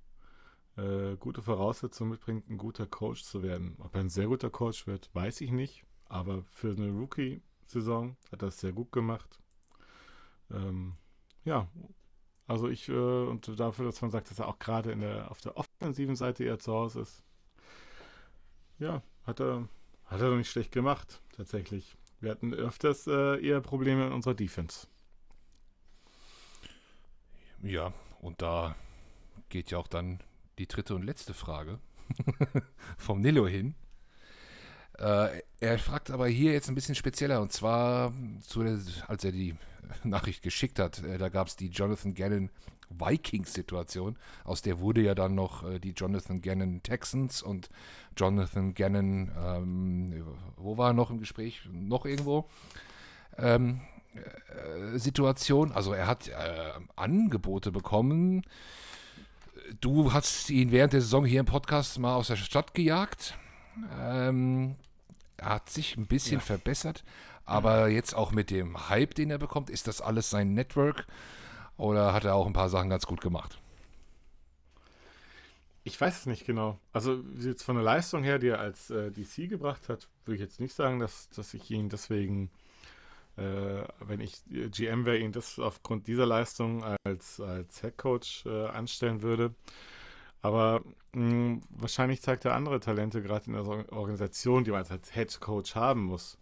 [0.76, 3.76] äh, gute Voraussetzungen mitbringt, ein guter Coach zu werden.
[3.80, 5.86] Ob er ein sehr guter Coach wird, weiß ich nicht.
[6.06, 9.40] Aber für eine Rookie-Saison hat er es sehr gut gemacht.
[10.50, 10.96] Ähm,
[11.44, 11.68] ja,
[12.48, 15.58] also ich, äh, und dafür, dass man sagt, dass er auch gerade der, auf der
[15.58, 17.24] offensiven Seite eher zu Hause ist,
[18.80, 19.68] ja, hat er,
[20.06, 21.98] hat er nicht schlecht gemacht, tatsächlich.
[22.22, 24.88] Wir hatten öfters äh, eher Probleme in unserer Defense.
[27.62, 28.76] Ja, und da
[29.50, 30.20] geht ja auch dann
[30.58, 31.80] die dritte und letzte Frage
[32.98, 33.76] vom Nilo hin.
[34.98, 39.56] Äh, er fragt aber hier jetzt ein bisschen spezieller und zwar, zu als er die
[40.04, 42.50] Nachricht geschickt hat, äh, da gab es die Jonathan Gannon
[42.89, 47.70] Vikings-Situation, aus der wurde ja dann noch äh, die Jonathan Gannon Texans und
[48.15, 51.67] Jonathan Gannon, ähm, wo war er noch im Gespräch?
[51.72, 52.50] Noch irgendwo?
[53.38, 53.97] Ähm, äh,
[54.95, 58.43] Situation, also er hat äh, Angebote bekommen.
[59.82, 63.38] Du hast ihn während der Saison hier im Podcast mal aus der Stadt gejagt.
[63.99, 64.75] Ähm,
[65.38, 66.45] er hat sich ein bisschen ja.
[66.45, 67.03] verbessert,
[67.45, 71.06] aber jetzt auch mit dem Hype, den er bekommt, ist das alles sein Network
[71.77, 73.60] oder hat er auch ein paar Sachen ganz gut gemacht?
[75.84, 76.80] Ich weiß es nicht genau.
[76.91, 80.41] Also jetzt von der Leistung her, die er als äh, DC gebracht hat, würde ich
[80.41, 82.49] jetzt nicht sagen, dass, dass ich ihn deswegen, äh,
[83.38, 89.21] wenn ich GM wäre, ihn das aufgrund dieser Leistung als, als Head Coach äh, anstellen
[89.21, 89.54] würde.
[90.41, 95.39] Aber mh, wahrscheinlich zeigt er andere Talente gerade in der Organisation, die man als Head
[95.39, 96.39] Coach haben muss.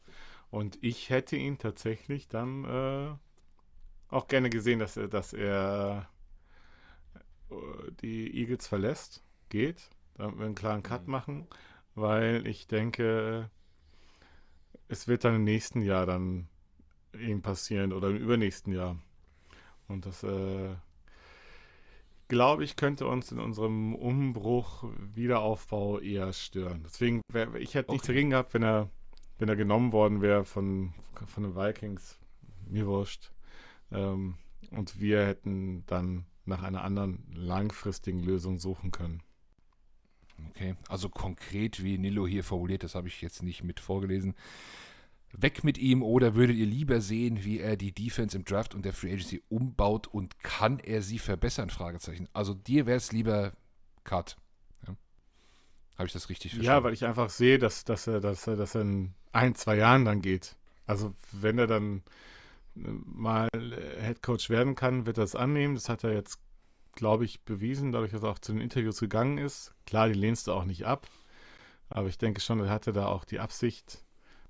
[0.52, 3.10] Und ich hätte ihn tatsächlich dann äh,
[4.10, 6.08] auch gerne gesehen, dass er, dass er
[7.50, 7.56] äh,
[8.02, 11.12] die Eagles verlässt, geht, damit wir einen klaren Cut mhm.
[11.12, 11.48] machen,
[11.96, 13.50] weil ich denke,
[14.88, 16.48] es wird dann im nächsten Jahr dann
[17.20, 18.98] ihm passieren oder im übernächsten Jahr.
[19.88, 20.76] Und das äh,
[22.28, 26.82] glaube ich, könnte uns in unserem Umbruch, Wiederaufbau eher stören.
[26.84, 27.94] Deswegen, wär, ich hätte okay.
[27.94, 28.90] nichts dagegen gehabt, wenn er,
[29.38, 30.94] wenn er genommen worden wäre von,
[31.28, 32.18] von den Vikings.
[32.68, 33.32] Mir wurscht.
[33.92, 34.36] Ähm,
[34.72, 39.22] und wir hätten dann nach einer anderen langfristigen Lösung suchen können.
[40.50, 44.36] Okay, also konkret, wie Nilo hier formuliert, das habe ich jetzt nicht mit vorgelesen
[45.42, 48.84] weg mit ihm oder würdet ihr lieber sehen, wie er die Defense im Draft und
[48.86, 51.70] der Free Agency umbaut und kann er sie verbessern?
[51.70, 52.28] Fragezeichen.
[52.34, 53.54] Also dir wäre es lieber
[54.04, 54.38] Cut.
[54.88, 54.96] Ja.
[55.98, 56.78] Habe ich das richtig verstanden?
[56.78, 59.78] Ja, weil ich einfach sehe, dass, dass, er, dass, er, dass er in ein, zwei
[59.78, 60.56] Jahren dann geht.
[60.86, 62.04] Also wenn er dann
[62.76, 65.76] äh, mal Head Coach werden kann, wird er es annehmen.
[65.76, 66.40] Das hat er jetzt,
[66.94, 69.74] glaube ich, bewiesen, dadurch, dass er auch zu den Interviews gegangen ist.
[69.86, 71.08] Klar, die lehnst du auch nicht ab.
[71.90, 74.05] Aber ich denke schon, er hatte da auch die Absicht,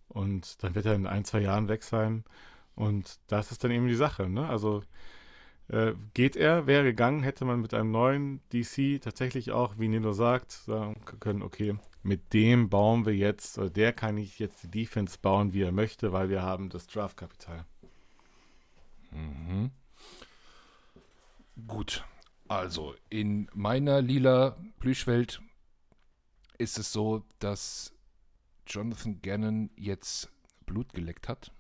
[0.10, 2.24] und dann wird er in ein, zwei Jahren weg sein.
[2.76, 4.30] Und das ist dann eben die Sache.
[4.30, 4.48] Ne?
[4.48, 4.84] Also
[5.68, 10.14] äh, geht er, wäre gegangen, hätte man mit einem neuen DC tatsächlich auch, wie Nilo
[10.14, 14.68] sagt, sagen können, okay, mit dem bauen wir jetzt, oder der kann ich jetzt die
[14.70, 17.66] Defense bauen, wie er möchte, weil wir haben das Draftkapital.
[19.12, 19.72] Mhm.
[21.68, 22.04] Gut,
[22.48, 25.42] also in meiner lila Plüschwelt
[26.58, 27.95] ist es so, dass
[28.68, 30.30] Jonathan Gannon jetzt
[30.66, 31.52] Blut geleckt hat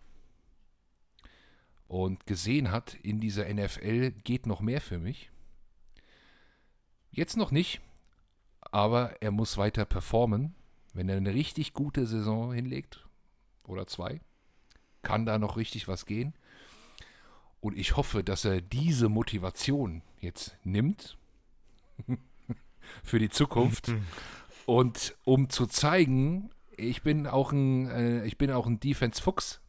[1.88, 5.30] und gesehen hat, in dieser NFL geht noch mehr für mich.
[7.12, 7.82] Jetzt noch nicht,
[8.72, 10.56] aber er muss weiter performen.
[10.94, 13.06] Wenn er eine richtig gute Saison hinlegt
[13.63, 14.22] oder zwei,
[15.02, 16.34] kann da noch richtig was gehen.
[17.60, 21.18] Und ich hoffe, dass er diese Motivation jetzt nimmt
[23.04, 23.94] für die Zukunft.
[24.65, 29.62] und um zu zeigen, ich bin auch ein, äh, ich bin auch ein Defense-Fuchs.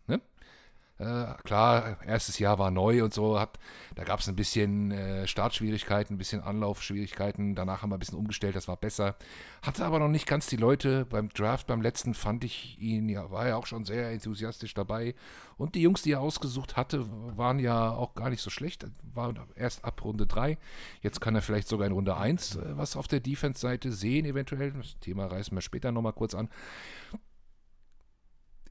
[0.98, 3.58] Äh, klar, erstes Jahr war neu und so, hat,
[3.96, 7.54] da gab es ein bisschen äh, Startschwierigkeiten, ein bisschen Anlaufschwierigkeiten.
[7.54, 9.16] Danach haben wir ein bisschen umgestellt, das war besser.
[9.60, 11.04] Hatte aber noch nicht ganz die Leute.
[11.04, 15.14] Beim Draft, beim letzten fand ich ihn, ja, war ja auch schon sehr enthusiastisch dabei.
[15.58, 17.06] Und die Jungs, die er ausgesucht hatte,
[17.36, 18.86] waren ja auch gar nicht so schlecht.
[19.12, 20.56] War erst ab Runde 3.
[21.02, 24.72] Jetzt kann er vielleicht sogar in Runde 1 äh, was auf der Defense-Seite sehen, eventuell.
[24.72, 26.48] Das Thema reißen wir später nochmal kurz an.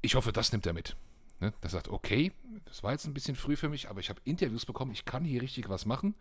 [0.01, 0.95] Ich hoffe, das nimmt er mit.
[1.39, 1.54] Ne?
[1.62, 2.32] Der sagt, okay,
[2.65, 5.26] das war jetzt ein bisschen früh für mich, aber ich habe Interviews bekommen, ich kann
[5.26, 6.15] hier richtig was machen.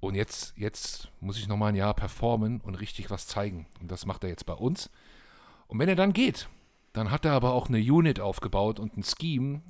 [0.00, 3.66] Und jetzt, jetzt muss ich nochmal ein Jahr performen und richtig was zeigen.
[3.80, 4.90] Und das macht er jetzt bei uns.
[5.66, 6.48] Und wenn er dann geht,
[6.92, 9.62] dann hat er aber auch eine Unit aufgebaut und ein Scheme.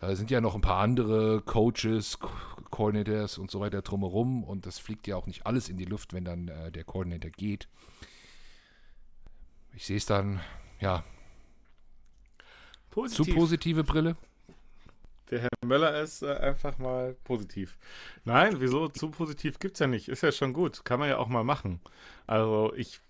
[0.00, 2.30] Da sind ja noch ein paar andere Coaches, Co
[2.70, 4.44] Coordinators und so weiter drumherum.
[4.44, 7.30] Und das fliegt ja auch nicht alles in die Luft, wenn dann äh, der Coordinator
[7.30, 7.68] geht.
[9.74, 10.40] Ich sehe es dann,
[10.80, 11.04] ja,
[12.90, 13.26] Positiv.
[13.26, 14.16] zu positive Brille.
[15.30, 17.78] Der Herr Möller ist äh, einfach mal positiv.
[18.24, 18.88] Nein, wieso?
[18.88, 20.08] Zu positiv gibt es ja nicht.
[20.08, 20.84] Ist ja schon gut.
[20.84, 21.80] Kann man ja auch mal machen.
[22.26, 23.00] Also ich,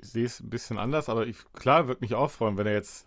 [0.00, 3.06] sehe es ein bisschen anders, aber ich, klar, würde mich auch freuen, wenn er jetzt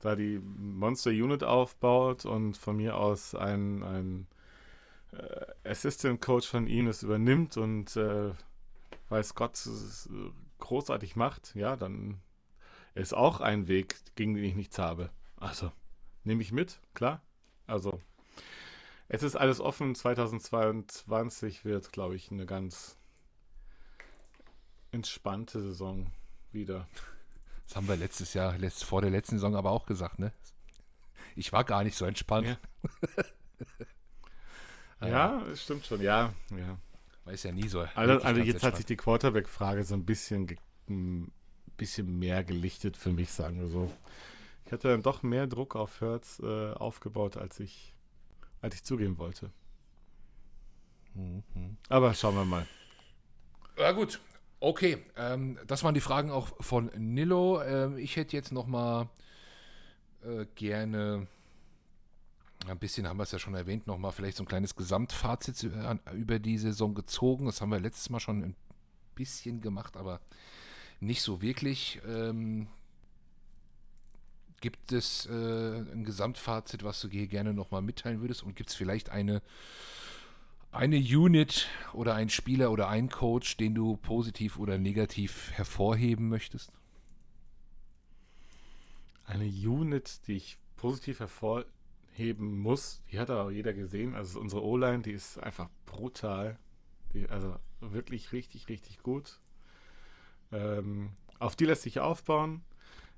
[0.00, 4.26] da die Monster Unit aufbaut und von mir aus ein, ein
[5.12, 8.32] äh, Assistant Coach von ihm es übernimmt und äh,
[9.10, 12.20] weiß Gott es äh, großartig macht, ja, dann
[12.94, 15.10] ist auch ein Weg, gegen den ich nichts habe.
[15.42, 15.72] Also,
[16.22, 17.20] nehme ich mit, klar.
[17.66, 18.00] Also,
[19.08, 19.96] es ist alles offen.
[19.96, 22.96] 2022 wird, glaube ich, eine ganz
[24.92, 26.06] entspannte Saison
[26.52, 26.86] wieder.
[27.66, 30.32] Das haben wir letztes Jahr, letzt, vor der letzten Saison aber auch gesagt, ne?
[31.34, 32.46] Ich war gar nicht so entspannt.
[32.46, 32.56] Ja.
[35.04, 36.00] Ja, stimmt schon.
[36.00, 36.78] Ja, ja.
[37.24, 37.80] Weiß ja nie so.
[37.96, 38.88] Also, also jetzt hat sich entspannt.
[38.88, 40.56] die Quarterback-Frage so ein bisschen,
[40.88, 41.32] ein
[41.76, 43.92] bisschen mehr gelichtet für mich, sagen wir so.
[44.72, 47.92] Ich hatte dann doch mehr Druck auf Hertz äh, aufgebaut, als ich,
[48.62, 49.50] als ich zugeben wollte.
[51.12, 51.42] Mhm.
[51.90, 52.66] Aber schauen wir mal.
[53.76, 54.18] Ja, gut.
[54.60, 57.60] Okay, ähm, das waren die Fragen auch von Nilo.
[57.60, 59.10] Ähm, ich hätte jetzt noch mal
[60.24, 61.26] äh, gerne,
[62.66, 65.70] ein bisschen haben wir es ja schon erwähnt, noch mal vielleicht so ein kleines Gesamtfazit
[66.14, 67.44] über die Saison gezogen.
[67.44, 68.56] Das haben wir letztes Mal schon ein
[69.16, 70.22] bisschen gemacht, aber
[70.98, 72.00] nicht so wirklich.
[72.08, 72.68] Ähm,
[74.62, 78.42] gibt es äh, ein Gesamtfazit, was du hier gerne noch mal mitteilen würdest?
[78.42, 79.42] Und gibt es vielleicht eine
[80.70, 86.72] eine Unit oder ein Spieler oder ein Coach, den du positiv oder negativ hervorheben möchtest?
[89.26, 94.14] Eine Unit, die ich positiv hervorheben muss, die hat aber jeder gesehen.
[94.14, 96.58] Also unsere O-Line, die ist einfach brutal.
[97.12, 99.40] Die, also wirklich richtig, richtig gut.
[100.52, 102.62] Ähm, auf die lässt sich aufbauen.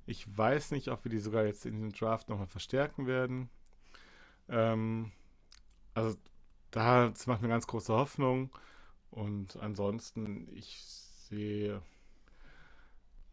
[0.06, 3.48] Ich weiß nicht, ob wir die sogar jetzt in den Draft nochmal verstärken werden.
[4.48, 5.12] Ähm,
[5.94, 6.16] also
[6.70, 8.50] da das macht mir ganz große Hoffnung.
[9.10, 11.80] Und ansonsten, ich sehe,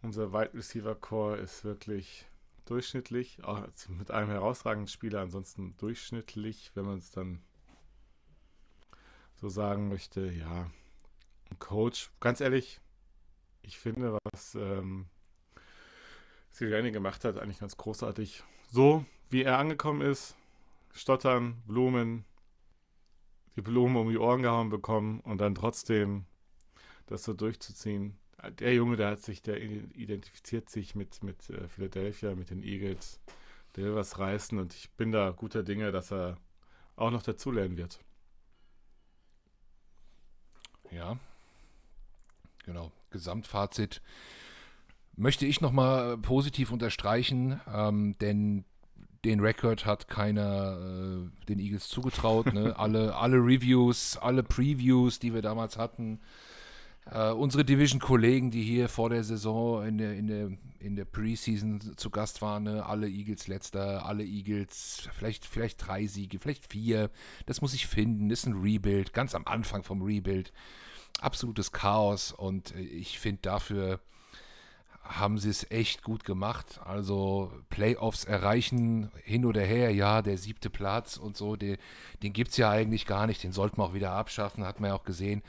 [0.02, 2.26] unser Wide Receiver Core ist wirklich
[2.66, 7.42] durchschnittlich, auch mit einem herausragenden Spieler, ansonsten durchschnittlich, wenn man es dann
[9.36, 10.70] so sagen möchte, ja.
[11.50, 12.80] Ein Coach, ganz ehrlich,
[13.62, 15.08] ich finde, was ähm,
[16.52, 18.44] Sirianni gemacht hat, eigentlich ganz großartig.
[18.70, 20.36] So, wie er angekommen ist,
[20.94, 22.26] stottern, Blumen,
[23.56, 26.26] die Blumen um die Ohren gehauen bekommen und dann trotzdem
[27.08, 28.18] das so durchzuziehen.
[28.60, 33.20] Der Junge, der hat sich, der identifiziert sich mit, mit äh, Philadelphia, mit den Eagles.
[33.76, 36.38] Der will was reißen und ich bin da guter Dinge, dass er
[36.96, 38.00] auch noch dazulernen wird.
[40.92, 41.18] Ja.
[42.66, 42.92] Genau.
[43.12, 44.02] Gesamtfazit
[45.22, 48.66] möchte ich nochmal positiv unterstreichen, ähm, denn
[49.24, 52.52] den Rekord hat keiner äh, den Eagles zugetraut.
[52.54, 52.74] Ne?
[52.80, 56.20] alle, alle Reviews, alle Previews, die wir damals hatten,
[57.06, 61.80] äh, unsere Division-Kollegen, die hier vor der Saison in der, in der, in der Preseason
[61.98, 62.84] zu Gast waren, ne?
[62.84, 67.12] alle Eagles letzter, alle Eagles, vielleicht, vielleicht drei Siege, vielleicht vier.
[67.46, 68.30] Das muss ich finden.
[68.30, 70.52] Das ist ein Rebuild, ganz am Anfang vom Rebuild.
[71.20, 74.00] Absolutes Chaos und äh, ich finde dafür
[75.04, 76.80] haben sie es echt gut gemacht.
[76.84, 81.78] Also Playoffs erreichen, hin oder her, ja, der siebte Platz und so, den,
[82.24, 83.44] den gibt es ja eigentlich gar nicht.
[83.44, 85.42] Den sollten wir auch wieder abschaffen, hat man ja auch gesehen.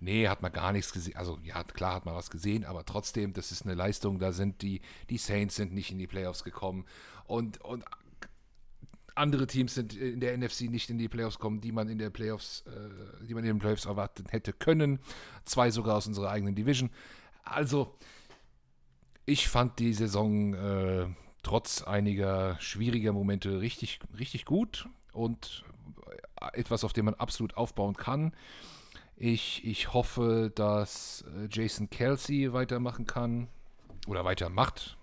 [0.00, 1.16] Nee, hat man gar nichts gesehen.
[1.16, 4.18] Also ja, klar hat man was gesehen, aber trotzdem, das ist eine Leistung.
[4.18, 6.84] Da sind die, die Saints sind nicht in die Playoffs gekommen.
[7.26, 7.84] Und, und
[9.18, 12.10] andere Teams sind in der NFC nicht in die Playoffs gekommen, die man in der
[12.10, 15.00] Playoffs, äh, die man in den Playoffs erwarten hätte können.
[15.44, 16.90] Zwei sogar aus unserer eigenen Division.
[17.44, 17.96] Also,
[19.28, 21.06] ich fand die Saison äh,
[21.42, 25.64] trotz einiger schwieriger Momente richtig, richtig gut und
[26.54, 28.32] etwas, auf dem man absolut aufbauen kann.
[29.16, 33.48] Ich, ich hoffe, dass äh, Jason Kelsey weitermachen kann
[34.06, 34.96] oder weitermacht.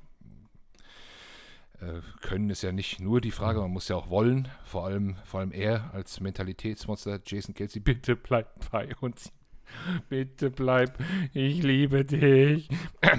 [1.81, 4.47] Äh, können ist ja nicht nur die Frage, man muss ja auch wollen.
[4.63, 9.31] Vor allem, vor allem er als Mentalitätsmonster, Jason Kelsey, bitte bleib bei uns.
[10.09, 10.97] Bitte bleib,
[11.33, 12.69] ich liebe dich.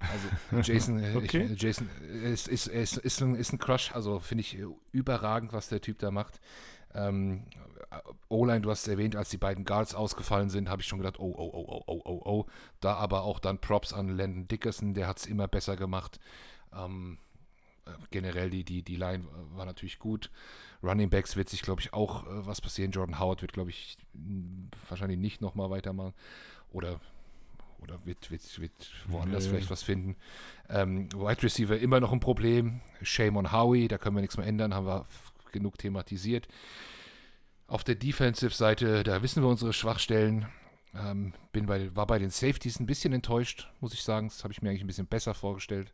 [0.00, 1.42] Also Jason, äh, Okay.
[1.52, 1.86] ich, Jason
[2.24, 4.56] ist, ist, ist, ist, ein, ist ein Crush, also finde ich
[4.92, 6.40] überragend, was der Typ da macht.
[6.94, 7.42] Ähm,
[8.28, 11.18] O-Line, du hast es erwähnt, als die beiden Guards ausgefallen sind, habe ich schon gedacht,
[11.18, 12.46] oh, oh, oh, oh, oh, oh, oh.
[12.80, 16.20] Da aber auch dann Props an Landon Dickerson, der hat es immer besser gemacht.
[16.72, 17.29] Ähm, äh,
[18.10, 20.30] generell die, die, die Line war natürlich gut.
[20.82, 22.90] Running Backs wird sich, glaube ich, auch äh, was passieren.
[22.90, 23.96] Jordan Howard wird, glaube ich,
[24.88, 26.14] wahrscheinlich nicht nochmal weitermachen.
[26.72, 27.00] Oder,
[27.82, 28.72] oder wird, wird, wird
[29.08, 29.50] woanders Nee.
[29.50, 30.16] vielleicht was finden.
[30.68, 32.80] Ähm, Wide Receiver immer noch ein Problem.
[33.02, 35.06] Shame on Howie, da können wir nichts mehr ändern, haben wir
[35.52, 36.48] genug thematisiert.
[37.66, 40.46] Auf der Defensive-Seite, da wissen wir unsere Schwachstellen.
[40.94, 44.28] Ähm, bin bei, war bei den Safeties ein bisschen enttäuscht, muss ich sagen.
[44.28, 45.92] Das habe ich mir eigentlich ein bisschen besser vorgestellt.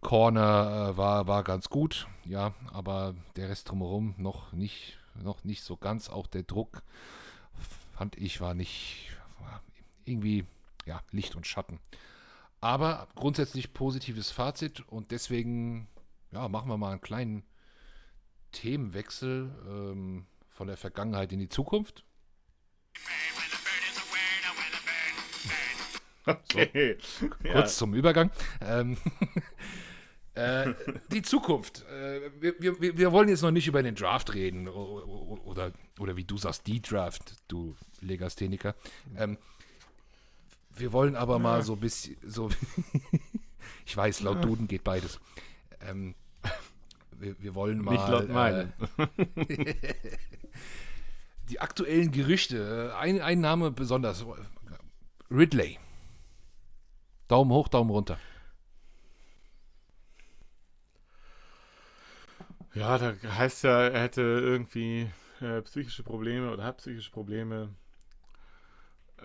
[0.00, 5.62] Corner äh, war, war ganz gut, ja, aber der Rest drumherum noch nicht, noch nicht
[5.62, 6.08] so ganz.
[6.08, 6.82] Auch der Druck,
[7.94, 9.62] fand ich, war nicht war
[10.04, 10.46] irgendwie,
[10.86, 11.80] ja, Licht und Schatten.
[12.60, 15.88] Aber grundsätzlich positives Fazit und deswegen,
[16.32, 17.44] ja, machen wir mal einen kleinen
[18.52, 22.04] Themenwechsel ähm, von der Vergangenheit in die Zukunft.
[26.26, 26.98] Okay.
[27.42, 27.52] Ja.
[27.52, 28.30] Kurz zum Übergang.
[28.60, 28.98] Ähm,
[30.38, 30.74] äh,
[31.12, 31.84] die Zukunft.
[31.90, 36.24] Äh, wir, wir- wir, wollen jetzt noch nicht über den Draft reden oder, oder wie
[36.24, 38.74] du sagst, die Draft, du Legastheniker.
[39.16, 39.38] Ähm,
[40.70, 42.50] wir wollen aber mal so ein bisschen, so,
[43.86, 45.18] ich weiß, laut Duden geht beides.
[45.80, 46.14] Ähm,
[47.18, 48.72] wir, wir wollen mal Nicht laut äh, meinen.
[51.50, 52.94] die aktuellen Gerüchte.
[52.96, 54.24] Ein, ein Name besonders.
[55.30, 55.78] Ridley.
[57.26, 58.18] Daumen hoch, Daumen runter.
[62.74, 67.74] Ja, da heißt ja, er hätte irgendwie äh, psychische Probleme oder hat psychische Probleme.
[69.18, 69.22] Äh,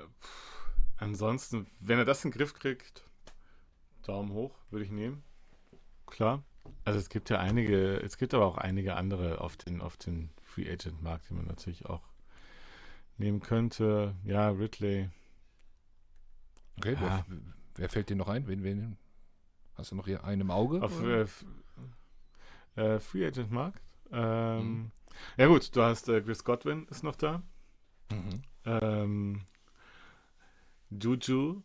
[0.98, 3.04] ansonsten, wenn er das in den Griff kriegt,
[4.04, 5.24] Daumen hoch, würde ich nehmen.
[6.08, 6.44] Klar.
[6.86, 10.30] Also es gibt ja einige, es gibt aber auch einige andere auf den, auf den
[10.42, 12.04] Free Agent Markt, die man natürlich auch
[13.18, 14.16] nehmen könnte.
[14.24, 15.10] Ja, Ridley.
[16.78, 17.26] Okay, Ja.
[17.28, 17.40] wer,
[17.76, 18.48] wer fällt dir noch ein?
[18.48, 18.98] Wen, wen?
[19.76, 20.82] Hast du noch hier einen im Auge?
[20.82, 21.26] Auf äh,
[22.76, 23.82] äh, Free Agent Markt.
[24.12, 24.92] Ähm, Mhm.
[25.38, 27.42] Ja gut, du hast äh, Chris Godwin ist noch da.
[28.12, 28.42] Mhm.
[28.66, 29.42] Ähm,
[30.90, 31.64] Juju,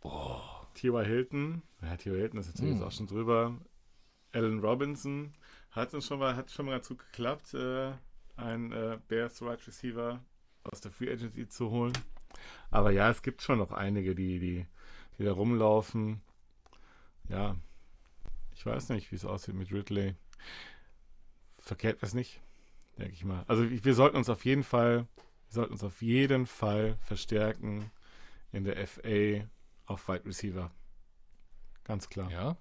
[0.00, 0.66] Boah.
[0.74, 1.04] T.Y.
[1.04, 1.62] Hilton.
[1.82, 2.16] Ja, T.Y.
[2.16, 2.80] Hilton ist natürlich Hm.
[2.80, 3.58] jetzt auch schon drüber.
[4.32, 5.32] Allen Robinson
[5.72, 7.92] hat uns schon mal, hat schon mal ganz gut geklappt, äh,
[8.36, 10.20] ein äh, Bears Wide Receiver
[10.64, 11.92] aus der Free Agency zu holen.
[12.70, 14.66] Aber ja, es gibt schon noch einige, die, die,
[15.18, 16.20] die da rumlaufen.
[17.28, 17.56] Ja,
[18.60, 20.16] ich weiß nicht, wie es aussieht mit Ridley.
[21.62, 22.42] Verkehrt es nicht,
[22.98, 23.42] denke ich mal.
[23.48, 25.08] Also wir sollten uns auf jeden Fall,
[25.46, 27.90] wir sollten uns auf jeden Fall verstärken
[28.52, 29.48] in der FA
[29.86, 30.70] auf Wide Receiver.
[31.84, 32.30] Ganz klar.
[32.30, 32.58] Ja.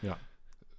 [0.00, 0.18] Ja.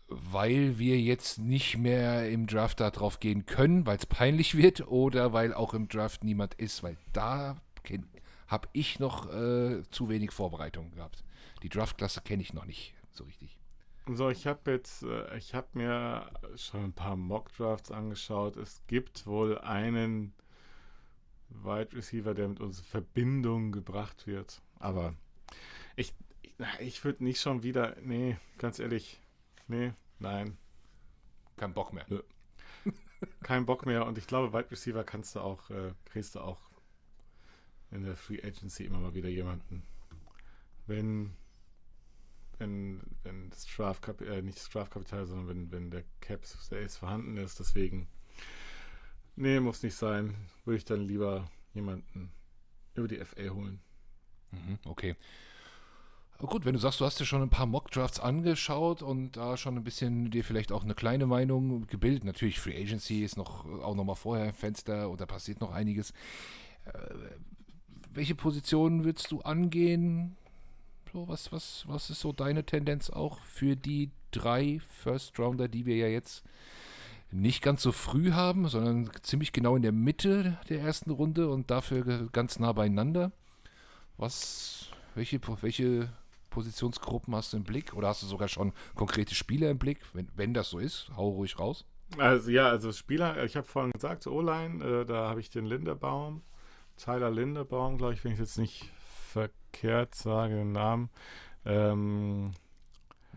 [0.07, 4.87] Weil wir jetzt nicht mehr im Draft da drauf gehen können, weil es peinlich wird
[4.87, 7.61] oder weil auch im Draft niemand ist, weil da
[8.47, 11.23] habe ich noch äh, zu wenig Vorbereitung gehabt.
[11.61, 13.60] Die Draftklasse kenne ich noch nicht so richtig.
[14.07, 18.57] So, ich habe jetzt, äh, ich habe mir schon ein paar Mock Drafts angeschaut.
[18.57, 20.33] Es gibt wohl einen
[21.49, 24.61] Wide Receiver, der mit uns in Verbindung gebracht wird.
[24.79, 25.15] Aber
[25.95, 29.21] ich, ich, ich würde nicht schon wieder, nee, ganz ehrlich,
[29.67, 30.57] nee, nein,
[31.61, 32.05] Kein Bock mehr.
[33.43, 34.07] kein Bock mehr.
[34.07, 36.59] Und ich glaube, Wide Receiver kannst du auch, äh, kriegst du auch
[37.91, 39.83] in der Free Agency immer mal wieder jemanden.
[40.87, 41.35] Wenn,
[42.61, 47.37] wenn, wenn das Strafkapital, äh, nicht das Strafkapital, sondern wenn, wenn der Cap Space vorhanden
[47.37, 47.59] ist.
[47.59, 48.07] Deswegen,
[49.35, 50.35] nee, muss nicht sein.
[50.63, 52.31] Würde ich dann lieber jemanden
[52.93, 53.79] über die FA holen.
[54.51, 55.15] Mhm, okay.
[56.37, 59.77] Gut, wenn du sagst, du hast dir schon ein paar Mock-Drafts angeschaut und da schon
[59.77, 62.23] ein bisschen dir vielleicht auch eine kleine Meinung gebildet.
[62.23, 65.71] Natürlich, Free Agency ist noch auch noch mal vorher im Fenster und da passiert noch
[65.71, 66.11] einiges.
[66.85, 67.15] Äh,
[68.11, 70.35] welche Positionen würdest du angehen?
[71.11, 75.85] So, was, was, was ist so deine Tendenz auch für die drei First Rounder, die
[75.85, 76.43] wir ja jetzt
[77.31, 81.69] nicht ganz so früh haben, sondern ziemlich genau in der Mitte der ersten Runde und
[81.69, 83.33] dafür ganz nah beieinander?
[84.17, 86.09] Was, welche, welche
[86.49, 87.93] Positionsgruppen hast du im Blick?
[87.93, 89.99] Oder hast du sogar schon konkrete Spieler im Blick?
[90.13, 91.83] Wenn, wenn das so ist, hau ruhig raus.
[92.17, 96.41] Also ja, also Spieler, ich habe vorhin gesagt, O-Line, äh, da habe ich den Lindebaum,
[96.95, 98.89] Tyler Lindebaum, glaube ich, wenn ich jetzt nicht
[99.71, 101.09] verkehrt sage, den Namen.
[101.65, 102.51] Ähm,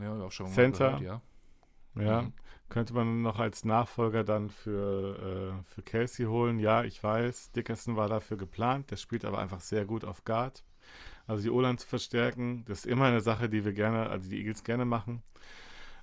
[0.01, 0.69] Ja, auch schon Center.
[0.69, 1.21] gehört, ja.
[1.99, 2.33] ja, Mhm.
[2.69, 6.59] könnte man noch als Nachfolger dann für, äh, für Kelsey holen.
[6.61, 10.65] Ja, ich weiß, Dickerson war dafür geplant, der spielt aber einfach sehr gut auf Guard.
[11.27, 14.39] Also die O-Line zu verstärken, das ist immer eine Sache, die wir gerne, also die
[14.41, 15.23] Eagles gerne machen.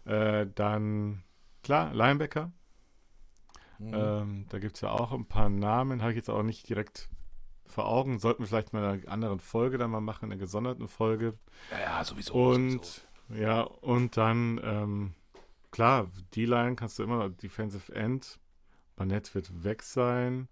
[0.06, 1.24] Äh, dann,
[1.64, 2.52] klar, Linebacker.
[3.80, 3.92] Mhm.
[3.92, 7.10] Ähm, da gibt es ja auch ein paar Namen, habe ich jetzt auch nicht direkt
[7.72, 8.20] vor Augen.
[8.20, 11.38] Sollten wir vielleicht mal in einer anderen Folge dann mal machen, in einer gesonderten Folge.
[11.72, 12.34] ja, ja, sowieso.
[12.34, 12.86] Und
[13.30, 13.44] sowieso.
[13.44, 15.14] ja, und dann, ähm,
[15.72, 18.40] klar, D-Line kannst du immer, Defensive End.
[18.96, 20.48] Barnett wird weg sein.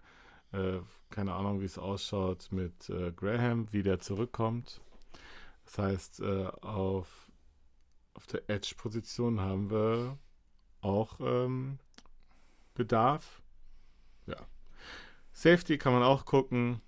[0.52, 4.82] Äh, keine Ahnung, wie es ausschaut mit äh, Graham, wie der zurückkommt.
[5.66, 7.32] Das heißt, äh, auf,
[8.16, 10.18] auf der Edge-Position haben wir
[10.82, 11.78] auch ähm,
[12.74, 13.42] Bedarf.
[14.26, 14.38] Ja.
[15.32, 16.82] Safety kann man auch gucken.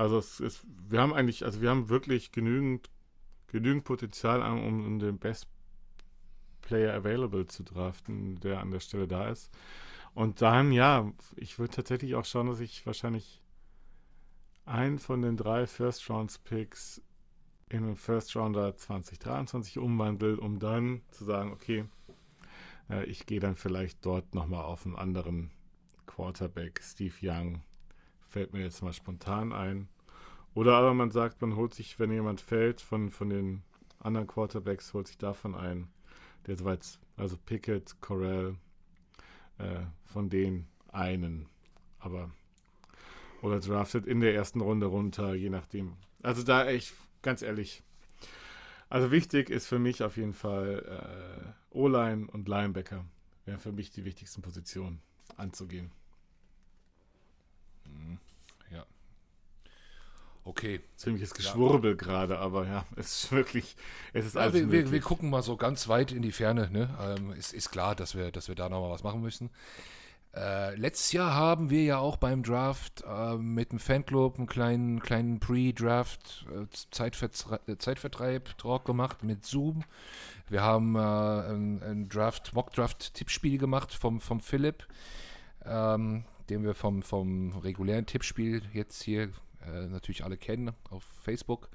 [0.00, 2.88] Also es ist, wir haben eigentlich, also wir haben wirklich genügend,
[3.48, 5.46] genügend Potenzial, um, den Best
[6.62, 9.50] Player Available zu draften, der an der Stelle da ist.
[10.14, 13.42] Und dann, ja, ich würde tatsächlich auch schauen, dass ich wahrscheinlich
[14.64, 17.02] einen von den drei First Rounds Picks
[17.68, 21.84] in einen First Rounder 2023 umwandle, um dann zu sagen, okay,
[22.88, 25.50] äh, ich gehe dann vielleicht dort nochmal auf einen anderen
[26.06, 27.62] Quarterback, Steve Young,
[28.30, 29.88] fällt mir jetzt mal spontan ein.
[30.54, 33.62] Oder aber man sagt, man holt sich, wenn jemand fällt von, von den
[33.98, 35.88] anderen Quarterbacks, holt sich davon ein,
[36.46, 38.56] der soweit, also Pickett, Corell,
[39.58, 41.48] äh, von den einen.
[41.98, 42.30] Aber,
[43.42, 45.96] oder draftet in der ersten Runde runter, je nachdem.
[46.22, 47.82] Also da echt, ganz ehrlich.
[48.88, 53.04] Also wichtig ist für mich auf jeden Fall äh, O-Line und Linebacker.
[53.44, 55.00] Wären für mich die wichtigsten Positionen
[55.36, 55.92] anzugehen.
[58.70, 58.84] Ja.
[60.44, 60.80] Okay.
[60.96, 63.76] Ziemliches Geschwurbel gerade, aber ja, es ist wirklich,
[64.12, 66.70] es ist Ja, alles wir, wir, gucken mal so ganz weit in die Ferne.
[66.70, 66.88] Ne?
[67.00, 69.50] Ähm, ist, ist klar, dass wir, dass wir da nochmal was machen müssen.
[70.34, 75.00] Äh, letztes Jahr haben wir ja auch beim Draft äh, mit dem Fanclub einen kleinen,
[75.00, 79.82] kleinen Pre-Draft äh, Zeitvertre äh, Zeitvertreib-Talk gemacht mit Zoom.
[80.48, 84.86] Wir haben äh, ein, ein Draft, Mock-Draft-Tippspiel gemacht vom, vom Philipp,
[85.64, 89.30] ähm, den wir vom, vom regulären Tippspiel jetzt hier
[89.64, 91.68] äh, natürlich alle kennen auf Facebook.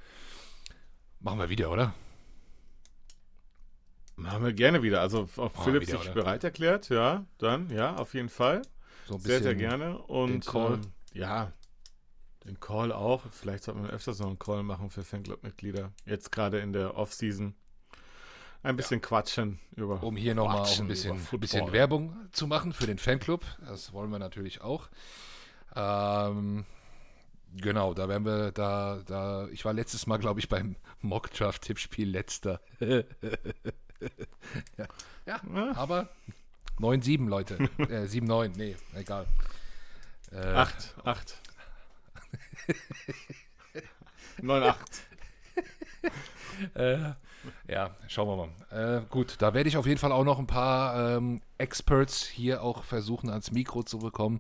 [1.19, 1.93] Machen wir wieder, oder?
[4.17, 5.01] Machen wir gerne wieder.
[5.01, 6.13] Also, Machen wir Philipp wieder, sich oder?
[6.13, 8.61] bereit erklärt, ja, dann, ja, auf jeden Fall.
[9.07, 9.97] So Sehr, sehr gerne.
[9.99, 10.73] Und den Call.
[10.75, 10.81] ähm,
[11.13, 11.51] ja,
[12.45, 13.23] den Call auch.
[13.31, 15.91] Vielleicht sollte man öfters noch einen Call machen für Fanclub-Mitglieder.
[16.05, 17.55] Jetzt gerade in der Off-Season.
[18.65, 20.01] Ein bisschen quatschen über.
[20.01, 21.71] Um hier nochmal auch ein bisschen, bisschen.
[21.71, 23.45] Werbung zu machen für den Fanclub.
[23.65, 24.89] Das wollen wir natürlich auch.
[25.75, 26.65] Ähm,
[27.55, 32.59] genau, da werden wir da, da, ich war letztes Mal, glaube ich, beim Mock-Draft-Tippspiel letzter.
[32.79, 33.03] ja,
[34.77, 34.87] ja,
[35.27, 35.75] Ja.
[35.75, 36.09] aber
[36.79, 37.55] 9-7, Leute.
[37.77, 39.27] äh, 7-9, nee, egal.
[40.31, 41.37] Äh, Acht, acht.
[44.41, 44.89] Neun, acht.
[46.73, 47.11] Äh,
[47.67, 48.99] ja, schauen wir mal.
[48.99, 52.63] Äh, gut, da werde ich auf jeden Fall auch noch ein paar ähm, Experts hier
[52.63, 54.39] auch versuchen ans Mikro zu bekommen,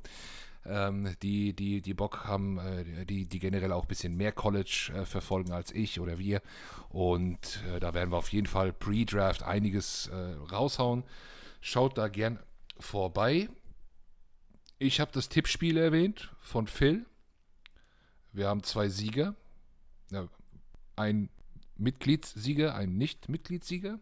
[0.65, 4.91] ähm, die, die, die Bock haben, äh, die, die generell auch ein bisschen mehr College
[4.95, 6.41] äh, verfolgen als ich oder wir.
[6.89, 11.03] Und äh, da werden wir auf jeden Fall Pre-Draft einiges äh, raushauen.
[11.61, 12.39] Schaut da gern
[12.79, 13.49] vorbei.
[14.77, 17.05] Ich habe das Tippspiel erwähnt von Phil.
[18.31, 19.35] Wir haben zwei Sieger.
[20.11, 20.27] Ja,
[20.95, 21.29] ein
[21.77, 23.99] Mitgliedssieger, ein Nicht-Mitgliedssieger.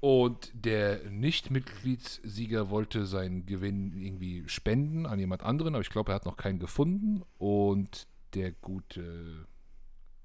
[0.00, 6.16] Und der Nicht-Mitgliedssieger wollte seinen Gewinn irgendwie spenden an jemand anderen, aber ich glaube, er
[6.16, 7.22] hat noch keinen gefunden.
[7.38, 9.46] Und der gute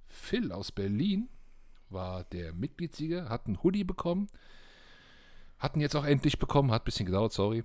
[0.08, 1.30] Phil aus Berlin
[1.90, 4.28] war der Mitgliedssieger, hat einen Hoodie bekommen.
[5.58, 7.64] Hatten jetzt auch endlich bekommen, hat ein bisschen gedauert, sorry.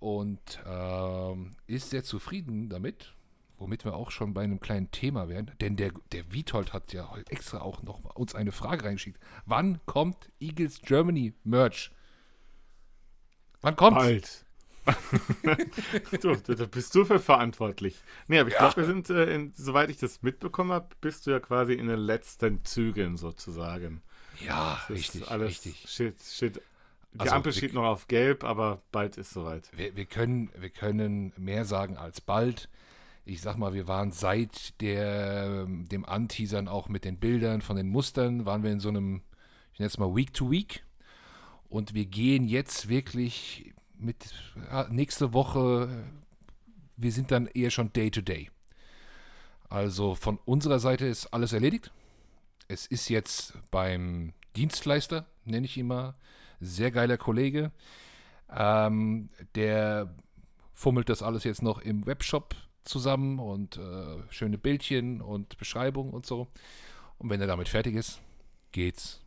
[0.00, 3.14] Und ähm, ist sehr zufrieden damit,
[3.58, 5.50] womit wir auch schon bei einem kleinen Thema wären.
[5.60, 9.18] Denn der, der Witold hat ja heute extra auch noch uns eine Frage reingeschickt.
[9.46, 11.90] Wann kommt Eagles Germany Merch?
[13.60, 13.96] Wann kommt?
[13.96, 14.44] Bald.
[16.22, 17.96] du, da, bist du für verantwortlich.
[18.26, 18.60] Nee, aber ich Ja.
[18.60, 21.88] glaube, wir sind, äh, in, soweit ich das mitbekommen habe, bist du ja quasi in
[21.88, 24.02] den letzten Zügen sozusagen.
[24.40, 25.84] Ja, Das richtig, alles richtig.
[25.88, 26.62] Shit, shit.
[27.12, 29.68] Die Also, Ampel steht noch auf gelb, aber bald ist soweit.
[29.76, 32.68] Wir, wir, können, wir können mehr sagen als bald.
[33.28, 37.88] Ich sag mal, wir waren seit der, dem Anteasern auch mit den Bildern von den
[37.88, 39.20] Mustern, waren wir in so einem,
[39.74, 40.82] ich nenne es mal Week to Week.
[41.68, 44.32] Und wir gehen jetzt wirklich mit
[44.88, 45.90] nächste Woche,
[46.96, 48.50] wir sind dann eher schon Day to Day.
[49.68, 51.92] Also von unserer Seite ist alles erledigt.
[52.66, 56.14] Es ist jetzt beim Dienstleister, nenne ich ihn mal,
[56.60, 57.72] sehr geiler Kollege.
[58.50, 60.14] Ähm, der
[60.72, 62.54] fummelt das alles jetzt noch im Webshop
[62.88, 66.48] zusammen und äh, schöne Bildchen und Beschreibung und so.
[67.18, 68.20] Und wenn er damit fertig ist,
[68.72, 69.20] geht's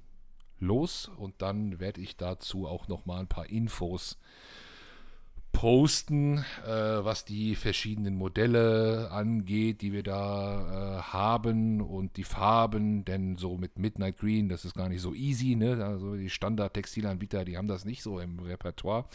[0.60, 4.18] los und dann werde ich dazu auch noch mal ein paar Infos
[5.52, 13.04] posten, äh, was die verschiedenen Modelle angeht, die wir da äh, haben und die Farben,
[13.06, 15.84] denn so mit Midnight Green, das ist gar nicht so easy, ne?
[15.86, 19.06] Also die Standard-Textilanbieter, die haben das nicht so im Repertoire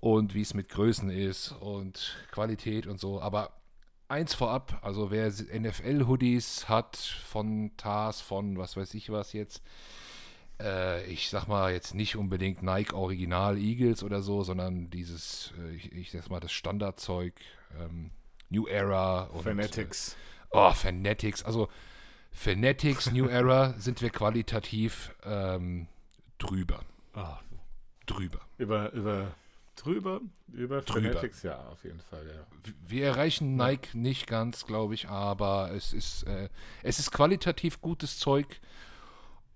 [0.00, 3.52] und wie es mit Größen ist und Qualität und so, aber
[4.08, 9.62] eins vorab, also wer NFL-Hoodies hat von TAS, von was weiß ich was jetzt,
[10.60, 15.74] äh, ich sag mal jetzt nicht unbedingt Nike Original Eagles oder so, sondern dieses, äh,
[15.74, 17.34] ich, ich sag mal das Standardzeug,
[17.80, 18.10] ähm,
[18.50, 20.12] New Era und Fanatics.
[20.12, 21.68] Äh, oh, Fanatics, also
[22.32, 25.88] Fanatics, New Era sind wir qualitativ ähm,
[26.38, 26.80] drüber.
[27.14, 27.40] Ah,
[28.06, 28.40] Drüber.
[28.58, 29.34] über, über,
[29.76, 30.20] drüber,
[30.52, 31.08] über Drüber.
[31.08, 32.46] Fanatics, ja, auf jeden Fall, ja.
[32.86, 36.48] Wir erreichen Nike nicht ganz, glaube ich, aber es ist, äh,
[36.82, 38.60] es ist qualitativ gutes Zeug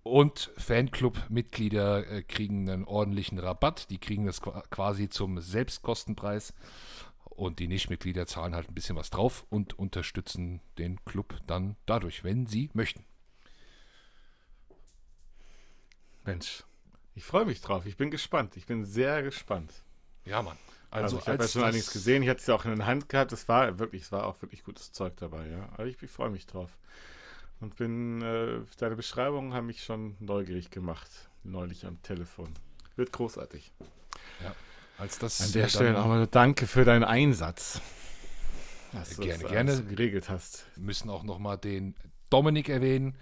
[0.02, 3.90] und Fanclub-Mitglieder äh, kriegen einen ordentlichen Rabatt.
[3.90, 6.54] Die kriegen das qua- quasi zum Selbstkostenpreis
[7.24, 12.24] und die Nichtmitglieder zahlen halt ein bisschen was drauf und unterstützen den Club dann dadurch,
[12.24, 13.04] wenn sie möchten.
[16.24, 16.64] Mensch,
[17.14, 17.86] ich freue mich drauf.
[17.86, 18.56] Ich bin gespannt.
[18.56, 19.72] Ich bin sehr gespannt.
[20.26, 20.56] Ja, Mann.
[20.90, 22.22] Also, Also, ich habe ja schon einiges gesehen.
[22.22, 23.32] Ich hatte es ja auch in der Hand gehabt.
[23.32, 25.68] Es war wirklich, es war auch wirklich gutes Zeug dabei, ja.
[25.74, 26.76] Aber ich, ich freue mich drauf.
[27.60, 31.08] Und bin, äh, deine Beschreibungen haben mich schon neugierig gemacht.
[31.42, 32.52] Neulich am Telefon.
[32.96, 33.72] Wird großartig.
[34.98, 37.80] Als das An der äh, Stelle dann- auch mal danke für deinen Einsatz.
[38.92, 39.82] Dass du Gerne, das gerne.
[39.84, 40.66] geregelt hast.
[40.76, 41.94] müssen auch nochmal den
[42.30, 43.14] Dominik erwähnen,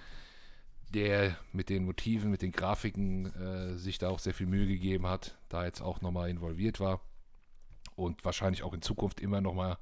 [0.95, 5.07] der mit den Motiven, mit den Grafiken äh, sich da auch sehr viel Mühe gegeben
[5.07, 7.01] hat, da jetzt auch nochmal involviert war
[7.97, 9.79] und wahrscheinlich auch in Zukunft immer nochmal,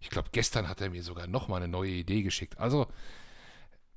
[0.00, 2.58] ich glaube, gestern hat er mir sogar nochmal eine neue Idee geschickt.
[2.58, 2.86] Also,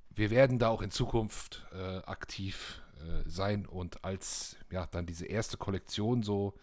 [0.10, 5.28] wir werden da auch in Zukunft äh, aktiv äh, sein und als ja dann diese
[5.28, 6.56] erste Kollektion so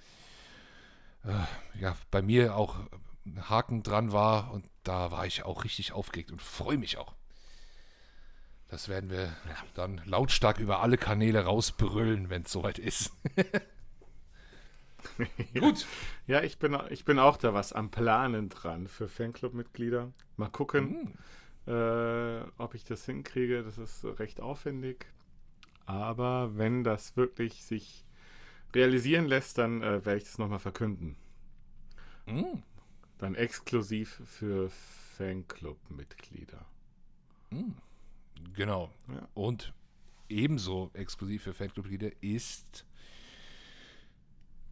[1.23, 2.77] äh, ja bei mir auch
[3.25, 7.15] ein Haken dran war und da war ich auch richtig aufgeregt und freue mich auch.
[8.75, 9.33] Das werden wir
[9.75, 13.13] dann lautstark über alle Kanäle rausbrüllen, wenn es soweit ist.
[15.57, 15.87] Gut.
[16.27, 20.13] Ja, ich bin, ich bin auch da was am Planen dran für Fanclub-Mitglieder.
[20.37, 21.17] Mal gucken,
[21.67, 21.73] Hm.
[21.73, 23.63] äh, ob ich das hinkriege.
[23.63, 25.07] Das ist recht aufwendig.
[25.87, 28.05] Aber wenn das wirklich sich
[28.75, 31.15] realisieren lässt, dann äh, werde ich das nochmal verkünden.
[32.27, 32.61] Hm.
[33.19, 34.69] Dann exklusiv für
[35.17, 36.67] Fanclub-Mitglieder.
[37.53, 37.77] Hm.
[38.55, 38.91] Genau.
[39.09, 39.29] Ja.
[39.35, 39.73] Und
[40.29, 42.85] ebenso exklusiv für Fanclub-Mitglieder ist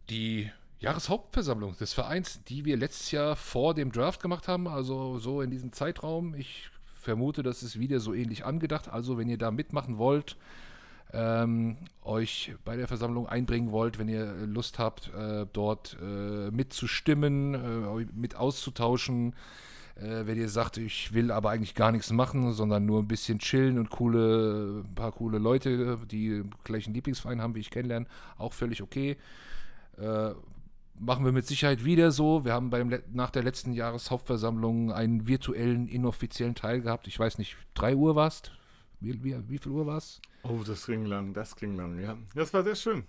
[0.09, 5.41] die Jahreshauptversammlung des Vereins, die wir letztes Jahr vor dem Draft gemacht haben, also so
[5.41, 6.35] in diesem Zeitraum.
[6.35, 8.89] Ich vermute, das ist wieder so ähnlich angedacht.
[8.89, 10.37] Also wenn ihr da mitmachen wollt,
[11.13, 17.53] ähm, euch bei der Versammlung einbringen wollt, wenn ihr Lust habt, äh, dort äh, mitzustimmen,
[17.53, 19.35] äh, mit auszutauschen,
[19.95, 23.39] äh, wenn ihr sagt, ich will aber eigentlich gar nichts machen, sondern nur ein bisschen
[23.39, 28.53] chillen und coole, ein paar coole Leute, die gleichen Lieblingsverein haben, wie ich kennenlernen, auch
[28.53, 29.17] völlig okay.
[29.97, 30.31] Äh,
[30.99, 32.45] machen wir mit Sicherheit wieder so.
[32.45, 37.07] Wir haben beim, nach der letzten Jahreshauptversammlung einen virtuellen, inoffiziellen Teil gehabt.
[37.07, 38.41] Ich weiß nicht, 3 Uhr war es?
[38.99, 40.21] Wie, wie, wie viel Uhr war es?
[40.43, 42.17] Oh, das ging lang, das ging lang, ja.
[42.35, 43.03] Das war sehr schön.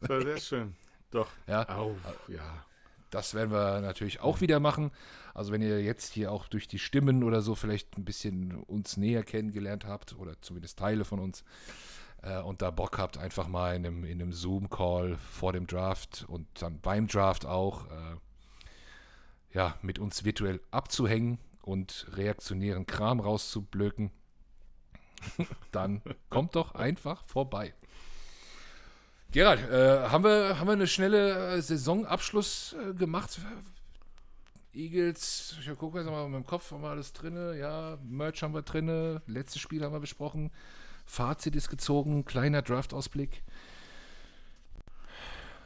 [0.00, 0.74] Das war sehr schön.
[1.10, 1.28] Doch.
[1.46, 1.94] Ja, Au,
[2.28, 2.64] ja.
[3.14, 4.90] Das werden wir natürlich auch wieder machen.
[5.34, 8.96] Also wenn ihr jetzt hier auch durch die Stimmen oder so vielleicht ein bisschen uns
[8.96, 11.44] näher kennengelernt habt oder zumindest Teile von uns
[12.22, 16.24] äh, und da Bock habt, einfach mal in einem, in einem Zoom-Call vor dem Draft
[16.26, 18.16] und dann beim Draft auch äh,
[19.52, 24.10] ja, mit uns virtuell abzuhängen und reaktionären Kram rauszublöken,
[25.70, 27.74] dann kommt doch einfach vorbei.
[29.34, 33.40] Gerald, äh, haben, wir, haben wir eine schnelle äh, Saisonabschluss äh, gemacht?
[34.72, 37.36] Eagles, ich gucke jetzt mal mit dem Kopf, haben wir alles drin.
[37.58, 39.20] Ja, Merch haben wir drin.
[39.26, 40.52] Letztes Spiel haben wir besprochen.
[41.04, 42.24] Fazit ist gezogen.
[42.24, 43.42] Kleiner Draft-Ausblick.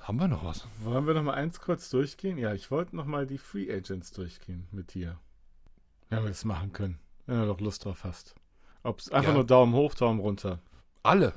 [0.01, 0.67] Haben wir noch was?
[0.83, 2.39] Wollen wir noch mal eins kurz durchgehen?
[2.39, 5.19] Ja, ich wollte noch mal die Free Agents durchgehen mit dir.
[6.09, 6.99] Wenn wir das machen können.
[7.27, 8.35] Wenn du doch Lust drauf hast.
[8.83, 9.35] Ob's einfach Ja.
[9.35, 10.59] nur Daumen hoch, Daumen runter.
[11.03, 11.35] Alle.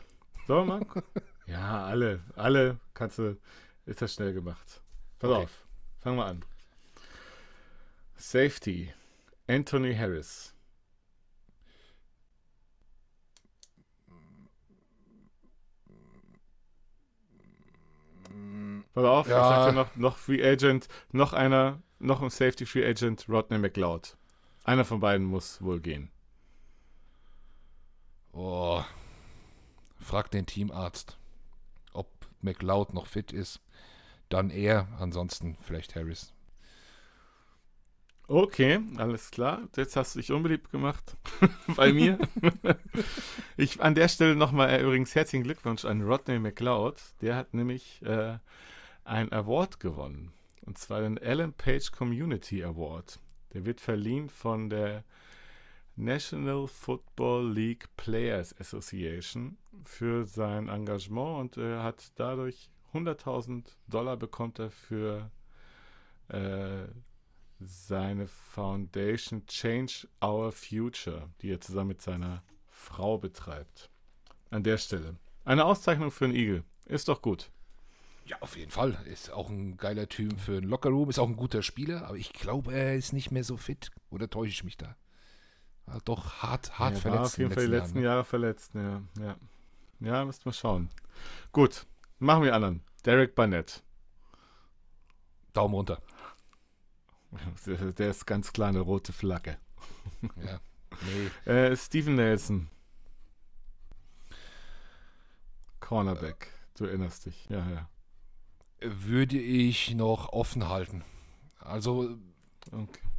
[0.48, 0.86] Sollen wir mal?
[1.52, 2.22] ja, alle.
[2.36, 3.38] Alle kannst du.
[3.86, 4.82] Ist das schnell gemacht.
[5.20, 5.44] Pass Okay.
[5.44, 5.66] auf.
[6.00, 6.46] Fangen wir an.
[8.16, 8.94] Safety.
[9.48, 10.54] Anthony Harris.
[18.94, 19.42] Pass auf, Ja.
[19.42, 23.58] ich sag dir noch, noch Free Agent, noch einer, noch ein Safety Free Agent, Rodney
[23.58, 24.18] McLeod.
[24.64, 26.12] Einer von beiden muss wohl gehen.
[28.34, 28.84] Oh.
[30.00, 31.18] Frag den Teamarzt,
[32.44, 33.62] McLeod noch fit ist.
[34.30, 36.34] Dann er, ansonsten vielleicht Harris.
[38.28, 39.68] Okay, alles klar.
[39.76, 41.18] Jetzt hast du dich unbeliebt gemacht
[41.76, 42.18] bei mir.
[43.58, 46.96] ich an der Stelle nochmal äh, übrigens herzlichen Glückwunsch an Rodney McLeod.
[47.20, 48.38] Der hat nämlich äh,
[49.04, 50.32] einen Award gewonnen.
[50.66, 53.20] Und zwar den Alan Page Community Award.
[53.54, 55.04] Der wird verliehen von der
[56.02, 64.58] National Football League Players Association für sein Engagement und er hat dadurch 100.000 Dollar bekommt
[64.58, 65.30] er für
[66.30, 66.88] äh,
[67.60, 73.92] seine Foundation Change Our Future, die er zusammen mit seiner Frau betreibt.
[74.50, 75.18] An der Stelle.
[75.46, 76.64] Eine Auszeichnung für einen Igel.
[76.86, 77.52] Ist doch gut.
[78.26, 78.98] Ja, auf jeden Fall.
[79.06, 82.34] Ist auch ein geiler Typ für einen Lockerroom, ist auch ein guter Spieler, aber ich
[82.34, 83.92] glaube, er ist nicht mehr so fit.
[84.10, 84.96] Oder täusche ich mich da?
[85.92, 87.20] War doch hart, hart er verletzt.
[87.20, 88.10] war auf jeden in Fall die den letzten Jahren, ne?
[88.10, 88.72] Jahre verletzt.
[88.74, 89.36] Ja, ja.
[90.00, 90.90] ja müssten wir schauen.
[91.52, 91.86] Gut,
[92.20, 92.82] machen wir anderen.
[93.06, 93.84] Derek Barnett.
[95.54, 96.02] Daumen runter.
[97.98, 99.58] Der, ist ganz klar eine rote Flagge.
[100.44, 100.60] Ja.
[101.46, 101.50] Nee.
[101.50, 102.70] Äh, Steven Nelson.
[105.80, 106.50] Cornerback.
[106.78, 107.48] Du erinnerst dich.
[107.48, 107.90] Ja, ja.
[108.82, 111.06] Würde ich noch offen halten.
[111.60, 112.18] Also,
[112.72, 113.11] Okay.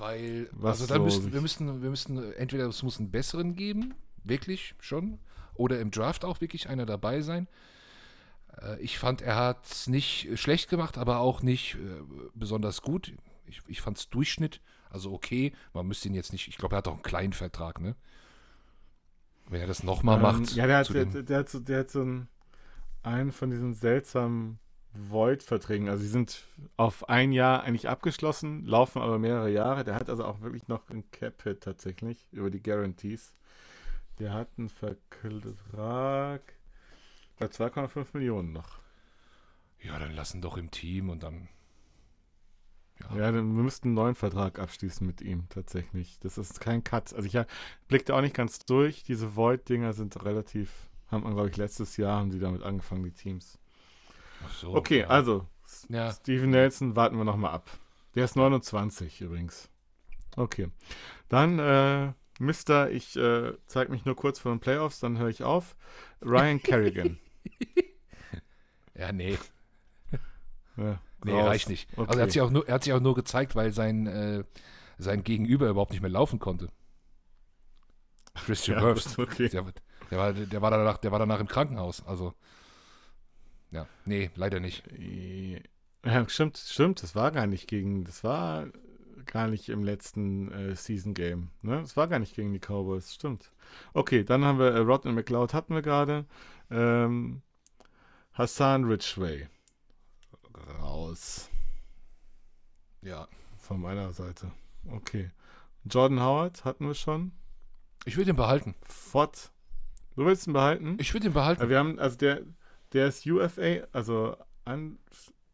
[0.00, 3.94] Weil, Was also da müssten, wir müssten, wir müssten, entweder es muss einen besseren geben,
[4.24, 5.18] wirklich schon,
[5.54, 7.48] oder im Draft auch wirklich einer dabei sein.
[8.60, 11.78] Äh, Ich fand, er hat es nicht schlecht gemacht, aber auch nicht äh,
[12.34, 13.12] besonders gut.
[13.46, 15.52] Ich, ich fand es Durchschnitt, also okay.
[15.72, 17.96] Man müsste ihn jetzt nicht, ich glaube, er hat auch einen kleinen Vertrag, ne?
[19.48, 20.54] Wenn er das nochmal Ähm, macht.
[20.54, 22.28] Ja, der hat, zu der, dem- der, hat so, der hat so einen,
[23.02, 24.58] einen von diesen seltsamen
[24.92, 25.88] Void-Verträgen.
[25.88, 26.44] Also, die sind
[26.76, 29.84] auf ein Jahr eigentlich abgeschlossen, laufen aber mehrere Jahre.
[29.84, 33.32] Der hat also auch wirklich noch einen Cap-Hit tatsächlich über die Guarantees.
[34.18, 36.42] Der hat einen Vertrag
[37.38, 38.80] bei 2,5 Millionen noch.
[39.82, 41.48] ja, dann lassen doch im Team und dann.
[43.00, 46.18] Ja, Ja, dann, wir müssten einen neuen Vertrag abschließen mit ihm tatsächlich.
[46.20, 47.14] Das ist kein Cut.
[47.14, 47.46] Also ich ja,
[47.88, 49.04] blickte auch nicht ganz durch.
[49.04, 53.59] Diese Void-Dinger sind relativ, haben glaube ich letztes Jahr haben die damit angefangen, die Teams.
[54.60, 55.06] So, Okay, ja.
[55.08, 55.46] also
[55.88, 57.70] Ja, Steven Nelson warten wir nochmal ab.
[58.14, 59.68] Der ist 29 übrigens.
[60.36, 60.68] Okay.
[61.28, 65.42] Dann, äh, Mister, ich äh, zeige mich nur kurz vor den Playoffs, dann höre ich
[65.44, 65.76] auf.
[66.22, 67.18] Ryan Kerrigan.
[68.94, 69.38] ja, nee.
[70.76, 71.46] ja, Nee, raus.
[71.48, 71.88] reicht nicht.
[71.96, 72.08] Okay.
[72.08, 74.44] Also er hat, sich auch nur, er hat sich auch nur gezeigt, weil sein, äh,
[74.98, 76.70] sein Gegenüber überhaupt nicht mehr laufen konnte.
[78.34, 79.18] Christian Ja, Herbst.
[79.18, 79.48] okay.
[79.48, 79.64] Der,
[80.10, 82.06] der, war, der, war danach, der war danach im Krankenhaus.
[82.06, 82.34] Also,
[83.70, 84.82] ja, nee, leider nicht.
[86.04, 87.02] Ja, stimmt, stimmt.
[87.02, 88.66] Das war gar nicht gegen, das war
[89.26, 91.50] gar nicht im letzten äh, Season Game.
[91.62, 91.80] Ne?
[91.80, 93.52] Das war gar nicht gegen die Cowboys, stimmt.
[93.92, 96.26] Okay, dann haben wir äh, Rodney McLeod hatten wir gerade.
[96.70, 97.42] Ähm,
[98.32, 99.48] Hassan Ridgway.
[100.80, 101.50] Raus.
[103.02, 103.28] Ja.
[103.58, 104.50] Von meiner Seite.
[104.88, 105.30] Okay.
[105.84, 107.32] Jordan Howard hatten wir schon.
[108.04, 108.74] Ich würde ihn behalten.
[108.82, 109.52] Fott.
[110.16, 110.96] Du willst ihn behalten?
[110.98, 111.62] Ich würde ihn behalten.
[111.62, 112.42] Äh, Wir haben, also der,
[112.92, 114.36] der ist UFA, also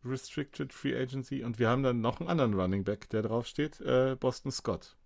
[0.03, 3.81] Unrestricted Free Agency, und wir haben dann noch einen anderen Running Back, der drauf steht,
[3.81, 4.97] äh, Boston Scott.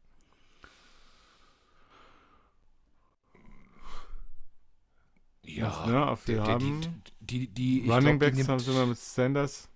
[5.45, 5.87] ja.
[5.87, 6.81] ne, auf der- wir der- haben
[7.21, 9.69] die, die, die, Running glaub, Backs haben nimmt, wir mit Sanders.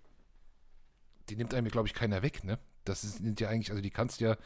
[1.28, 2.58] die nimmt einem, glaube ich, keiner weg, ne?
[2.84, 4.36] Das sind ja eigentlich, also die kannst ja,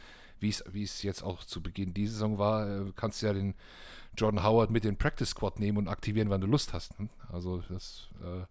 [0.40, 3.54] wie es, wie es jetzt auch zu Beginn dieser Saison war, äh, kannst ja den
[4.16, 6.98] Jordan Howard mit in den Practice Squad nehmen und aktivieren, wann du Lust hast.
[6.98, 7.08] Ne?
[7.30, 8.44] Also das, äh,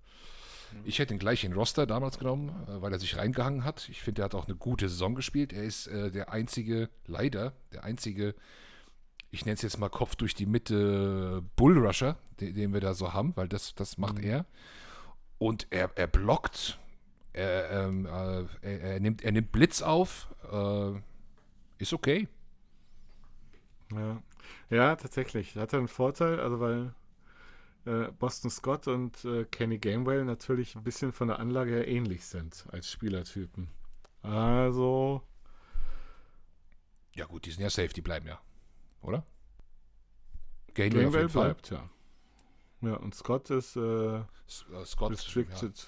[0.85, 3.87] ich hätte ihn gleich in den Roster damals genommen, äh, weil er sich reingehangen hat.
[3.89, 5.53] Ich finde, er hat auch eine gute Saison gespielt.
[5.53, 8.35] Er ist äh, der einzige, leider, der einzige,
[9.31, 13.13] ich nenne es jetzt mal Kopf durch die Mitte Bullrusher, den, den wir da so
[13.13, 14.23] haben, weil das, das macht Mhm.
[14.23, 14.45] er.
[15.39, 16.79] Und er, er blockt,
[17.33, 20.99] er, ähm, äh, er, er, nimmt, er nimmt Blitz auf, äh,
[21.77, 22.27] ist okay.
[23.91, 24.21] Ja.
[24.69, 25.55] ja, tatsächlich.
[25.55, 26.93] Hat er einen Vorteil, also weil
[27.85, 32.25] äh, Boston Scott und äh, Kenny Gamewell natürlich ein bisschen von der Anlage her ähnlich
[32.25, 33.69] sind als Spielertypen.
[34.21, 35.23] Also,
[37.15, 38.39] Ja, gut, die sind ja safe, die bleiben ja.
[39.01, 39.25] Oder?
[40.75, 41.27] Jeden Fall.
[41.27, 41.89] bleibt, ja.
[42.81, 44.23] Ja, und Scott ist äh, äh,
[44.85, 45.11] Scott.
[45.11, 45.87] restricted.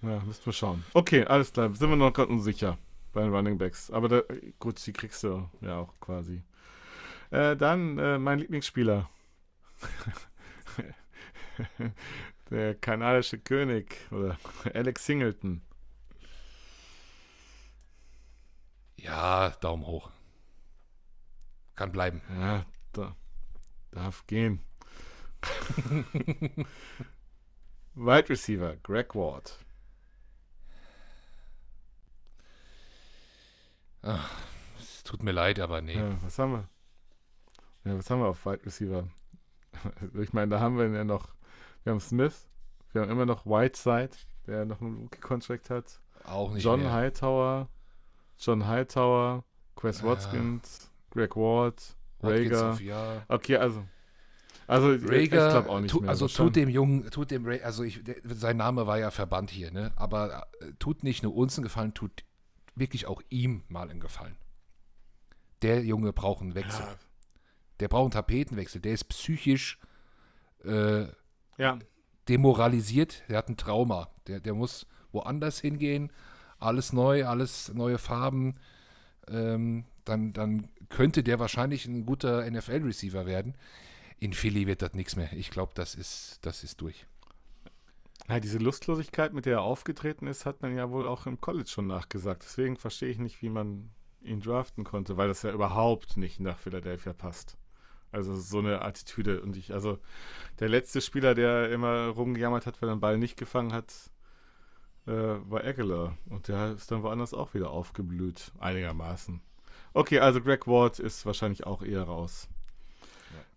[0.00, 0.20] Ja.
[0.20, 0.84] müssen wir schauen.
[0.94, 1.74] Okay, alles klar.
[1.74, 2.78] Sind wir noch gerade unsicher
[3.14, 3.90] bei den Running Backs.
[3.90, 4.22] Aber da,
[4.58, 6.42] gut, die kriegst du ja auch quasi.
[7.30, 9.08] Äh, dann äh, mein Lieblingsspieler.
[12.50, 14.36] Der kanadische König oder
[14.74, 15.62] Alex Singleton.
[18.96, 20.10] Ja, Daumen hoch.
[21.74, 22.22] Kann bleiben.
[22.38, 23.16] Ja, da,
[23.90, 24.60] darf gehen.
[27.94, 29.58] Wide Receiver, Greg Ward.
[34.78, 35.96] Es tut mir leid, aber nee.
[35.96, 36.68] Ja, was haben wir?
[37.84, 39.08] Ja, was haben wir auf Wide Receiver?
[40.20, 41.34] Ich meine, da haben wir ja noch,
[41.82, 42.48] wir haben Smith,
[42.92, 44.10] wir haben immer noch Whiteside,
[44.46, 46.00] der noch einen Rookie-Contract hat.
[46.24, 46.92] Auch nicht John mehr.
[46.92, 47.68] Hightower,
[48.38, 49.44] John Hightower,
[49.74, 50.04] Quest.
[50.04, 52.78] Watkins, Greg Ward, Rager.
[52.80, 53.22] Ja.
[53.28, 53.84] Okay, also.
[54.66, 56.08] Also, ich Rager, glaube auch nicht tu, mehr.
[56.08, 59.10] also so tut dem Jungen, tut dem Ra also ich, der, sein Name war ja
[59.10, 59.92] verbannt hier, ne?
[59.96, 62.24] Aber äh, tut nicht nur uns einen Gefallen, tut
[62.74, 64.36] wirklich auch ihm mal einen Gefallen.
[65.62, 66.84] Der Junge braucht einen Wechsel.
[66.84, 66.96] Ja,
[67.80, 68.80] Der braucht einen Tapetenwechsel.
[68.80, 69.78] Der ist psychisch
[70.64, 71.06] äh,
[71.56, 71.78] ja,
[72.28, 73.22] demoralisiert.
[73.28, 74.10] Der hat ein Trauma.
[74.26, 76.12] Der, der muss woanders hingehen.
[76.58, 78.56] Alles neu, alles neue Farben.
[79.28, 83.54] Ähm, dann, dann könnte der wahrscheinlich ein guter NFL-Receiver werden.
[84.18, 85.32] In Philly wird das nichts mehr.
[85.32, 87.06] Ich glaube, das ist, das ist durch.
[88.28, 91.68] Ja, diese Lustlosigkeit, mit der er aufgetreten ist, hat man ja wohl auch im College
[91.68, 92.42] schon nachgesagt.
[92.44, 93.90] Deswegen verstehe ich nicht, wie man
[94.22, 97.58] ihn draften konnte, weil das ja überhaupt nicht nach Philadelphia passt.
[98.12, 99.42] Also so eine Attitüde.
[99.42, 99.98] Und ich, also
[100.60, 103.92] der letzte Spieler, der immer rumgejammert hat, weil er den Ball nicht gefangen hat,
[105.06, 106.16] äh, war Aguilar.
[106.30, 108.52] Und der ist dann woanders auch wieder aufgeblüht.
[108.58, 109.42] Einigermaßen.
[109.92, 112.48] Okay, also Greg Ward ist wahrscheinlich auch eher raus.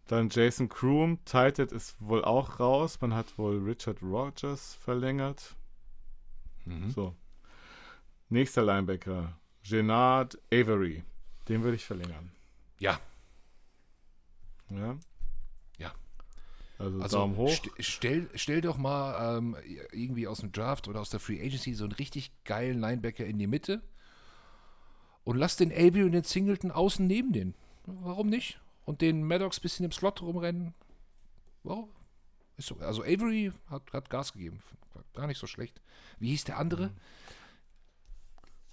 [0.07, 2.99] Dann Jason Kroom, Titan ist wohl auch raus.
[3.01, 5.55] Man hat wohl Richard Rogers verlängert.
[6.65, 6.89] Mhm.
[6.91, 7.15] So.
[8.29, 11.03] Nächster Linebacker, Genard Avery.
[11.47, 12.31] Den würde ich verlängern.
[12.79, 12.99] Ja,
[14.69, 14.97] Ja.
[15.77, 15.93] Ja.
[16.77, 17.49] Also, also Daumen hoch.
[17.49, 19.55] st stell, stell doch mal ähm,
[19.91, 23.39] irgendwie aus dem Draft oder aus der Free Agency so einen richtig geilen Linebacker in
[23.39, 23.81] die Mitte
[25.23, 27.55] und lass den Avery und den Singleton außen neben den.
[27.85, 28.59] Warum nicht?
[28.87, 30.73] Und den Maddox ein bisschen im Slot rumrennen.
[31.63, 31.89] Warum?
[32.55, 34.61] Ist so, also Avery hat, hat Gas gegeben.
[34.93, 35.81] War Gar nicht so schlecht.
[36.19, 36.85] Wie hieß der andere?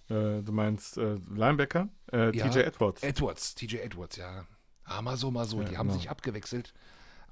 [0.08, 1.88] Äh, du meinst äh, Linebacker?
[2.12, 2.48] Äh, Ja.
[2.48, 3.02] TJ Edwards.
[3.02, 4.46] Edwards, TJ Edwards, ja.
[4.84, 5.60] Ah, mal so, mal so.
[5.62, 5.98] Ja, Die haben genau.
[5.98, 6.74] sich abgewechselt.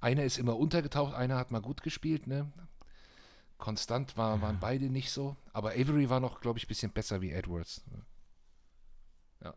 [0.00, 2.50] Einer ist immer untergetaucht, einer hat mal gut gespielt, ne?
[3.58, 5.36] Konstant war, waren beide nicht so.
[5.52, 7.84] Aber Avery war noch, glaube ich, ein bisschen besser wie Edwards.
[9.40, 9.54] Ja,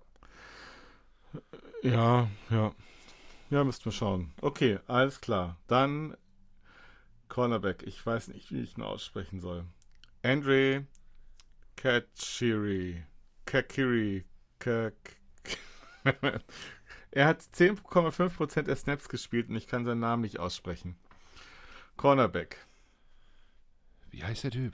[1.81, 2.29] ja.
[2.51, 2.75] Ja,
[3.49, 4.33] müssten wir schauen.
[4.41, 5.57] Okay, alles klar.
[5.67, 6.17] Dann
[7.29, 7.83] Cornerback.
[7.83, 9.65] Ich weiß nicht, wie ich ihn aussprechen soll.
[10.23, 10.85] Andre
[11.75, 13.03] Kachiri.
[13.45, 14.25] Kakiri.
[14.59, 14.93] Kak
[17.11, 20.95] er hat 10,5% der Snaps gespielt und ich kann seinen Namen nicht aussprechen.
[21.97, 22.57] Cornerback.
[24.11, 24.73] Wie heißt der Typ?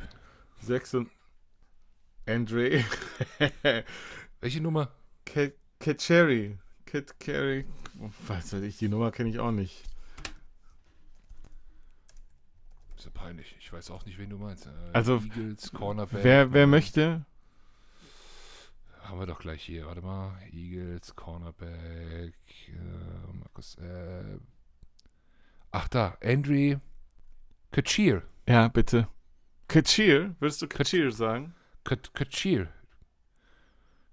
[0.60, 1.12] 6 und
[2.28, 2.84] Andre
[4.40, 4.92] Welche Nummer?
[5.26, 5.54] Cat
[5.98, 6.58] Cherry.
[6.92, 7.66] Cat Carey.
[8.28, 9.84] Was weiß ich, die Nummer kenne ich auch nicht.
[12.98, 13.56] Ist ja peinlich.
[13.60, 14.66] Ich weiß auch nicht, wen du meinst.
[14.68, 16.24] Äh, Also, Eagles, Cornerback.
[16.24, 17.26] Wer, wer möchte?
[19.04, 19.88] Haben wir doch gleich hier.
[19.88, 20.38] Warte mal.
[20.52, 22.34] Eagles, Cornerback.
[22.68, 24.38] Äh, Markus, äh,
[25.72, 26.18] ach da.
[26.24, 26.80] Andre
[27.72, 28.22] Kachir.
[28.48, 29.08] Ja, bitte.
[29.68, 30.36] Kachir?
[30.40, 31.56] Würdest du Kachir sagen?
[31.84, 32.14] Kat-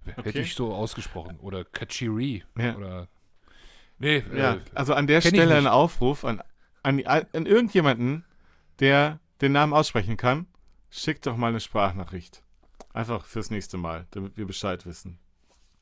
[0.08, 0.24] Kachir.
[0.24, 0.40] Hätte Okay.
[0.46, 1.38] ich so ausgesprochen.
[1.40, 2.44] Oder Kachiri.
[2.56, 2.76] Ja.
[2.76, 3.08] Oder.
[3.98, 5.66] Nee, Ja, äh, also an der ich Stelle ein.
[5.66, 6.42] Aufruf an,
[6.82, 8.24] an, an irgendjemanden,
[8.80, 10.46] der den Namen aussprechen kann.
[10.90, 12.42] Schickt doch mal eine Sprachnachricht.
[12.92, 15.18] Einfach fürs nächste Mal, damit wir Bescheid wissen.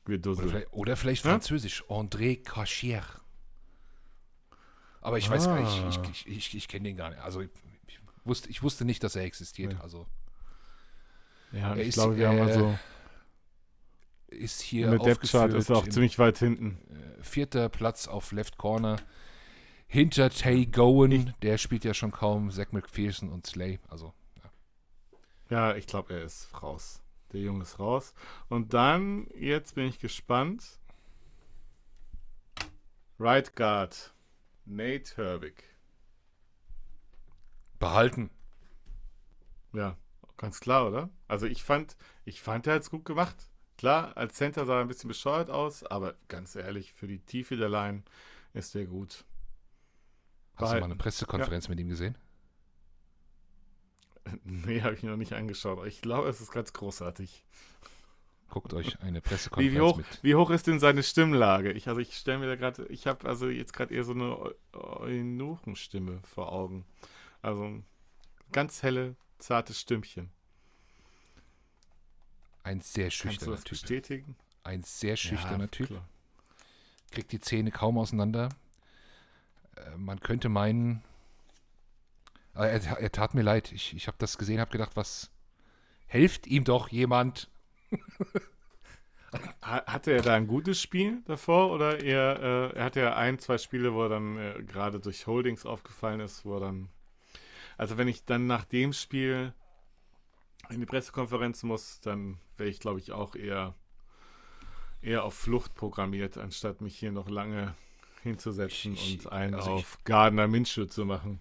[0.05, 1.31] Wir oder, vielleicht, oder vielleicht Ja?
[1.31, 1.83] Französisch.
[1.85, 3.03] André Kachir.
[5.01, 5.89] Aber ich weiß gar nicht, Ah.
[5.89, 7.21] ich, ich, ich, ich kenne den gar nicht.
[7.21, 7.49] Also ich,
[7.87, 9.73] ich, wusste, ich wusste nicht, dass er existiert.
[9.73, 9.79] Ja.
[9.79, 10.05] Also
[11.51, 12.77] Ja, Er ich glaube, wir haben äh, also
[14.27, 16.79] ist hier in der Depth aufgeführt ist auch ziemlich weit hinten.
[16.89, 18.97] äh, vierter Platz auf Left Corner.
[19.87, 23.79] Hinter Tay Gowan, der spielt ja schon kaum, Zach McPherson und Slay.
[23.87, 24.13] Also
[25.49, 27.01] Ja, ich glaube, er ist raus.
[27.31, 28.13] Der Junge ist raus.
[28.49, 30.79] Und dann, jetzt bin ich gespannt.
[33.19, 34.13] Right Guard.
[34.65, 35.63] Nate Herbig.
[37.79, 38.29] behalten.
[39.73, 39.95] Ja,
[40.37, 41.09] ganz klar, oder?
[41.27, 43.35] Also ich fand, ich fand, er hat es gut gemacht.
[43.77, 47.55] Klar, als Center sah er ein bisschen bescheuert aus, aber ganz ehrlich, für die Tiefe
[47.57, 48.03] der Line
[48.53, 49.23] ist der gut.
[50.55, 50.83] Hast du mal Behalten.
[50.85, 52.17] eine Pressekonferenz mit ihm gesehen?
[54.43, 55.77] Nee, habe ich mir noch nicht angeschaut.
[55.77, 57.45] aber Ich glaube, es ist ganz großartig.
[58.49, 60.19] Guckt euch eine Wie, Pressekonferenz wie, hoch, mit.
[60.21, 61.71] wie hoch ist denn seine Stimmlage?
[61.71, 64.37] Ich, also ich stelle mir da gerade, ich habe also jetzt gerade eher so eine
[64.37, 66.85] Eu- Eunuchenstimme vor Augen.
[67.41, 67.83] Also
[68.51, 70.31] ganz helle, zartes Stimmchen.
[72.67, 73.69] Ein sehr Kannst du schüchterner das Typ.
[73.79, 74.35] bestätigen?
[74.63, 75.87] Ein sehr schüchterner Ja, Typ.
[75.87, 76.07] klar.
[77.11, 78.49] Kriegt die Zähne kaum auseinander.
[79.77, 81.01] Äh, man könnte meinen.
[82.53, 83.71] Aber er, er tat mir leid.
[83.71, 85.31] Ich, ich habe das gesehen, habe gedacht, was.
[86.07, 87.49] Helft ihm doch jemand.
[89.61, 92.39] Ha- Hatte er da ein gutes Spiel davor oder eher,
[92.73, 96.19] äh, er hatte ja ein, zwei Spiele, wo er dann äh, gerade durch Holdings aufgefallen
[96.21, 96.89] ist, wo er dann.
[97.77, 99.53] Also wenn ich dann nach dem Spiel
[100.69, 103.73] in die Pressekonferenz muss, dann wäre ich, glaube ich, auch eher,
[105.01, 107.73] eher auf Flucht programmiert, anstatt mich hier noch lange
[108.23, 111.39] hinzusetzen Ich- ich- und einen also ich- auf Gardner Minshew zu machen.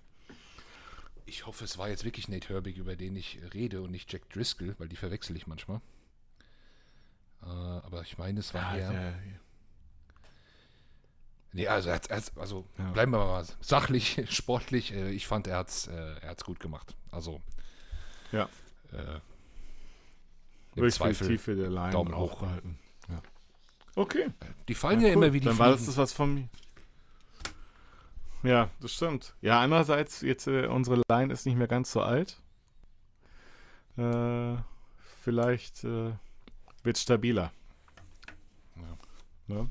[1.24, 4.28] Ich hoffe, es war jetzt wirklich Nate Herbig, über den ich rede und nicht Jack
[4.30, 5.80] Driscoll, weil die verwechsel ich manchmal.
[7.42, 8.90] Äh, aber ich meine, es war Ja, eher.
[8.92, 9.20] der,
[11.52, 12.90] Nee, also, er hat's- also Ja.
[12.92, 14.92] bleiben wir mal sachlich, sportlich.
[14.92, 16.94] Äh, ich fand, er hat es äh, er hat's gut gemacht.
[17.10, 17.40] Also.
[18.30, 18.48] Ja.
[18.92, 18.96] Äh,
[20.76, 21.26] im würde ich für die Zweifel.
[21.28, 22.40] Tiefe der Line Daumen auch hoch.
[22.40, 22.78] behalten.
[23.08, 23.22] Ja.
[23.94, 24.26] Okay.
[24.68, 25.24] Die fallen Ja, ja, cool.
[25.24, 25.92] immer wie die Dann war das Fliegen.
[25.92, 26.48] das was von mir.
[28.42, 29.34] Ja, das stimmt.
[29.40, 32.40] Ja, andererseits, jetzt äh, unsere Line ist nicht mehr ganz so alt.
[33.96, 34.56] Äh,
[35.22, 36.12] vielleicht äh,
[36.82, 37.52] wird stabiler.
[39.48, 39.70] Ne?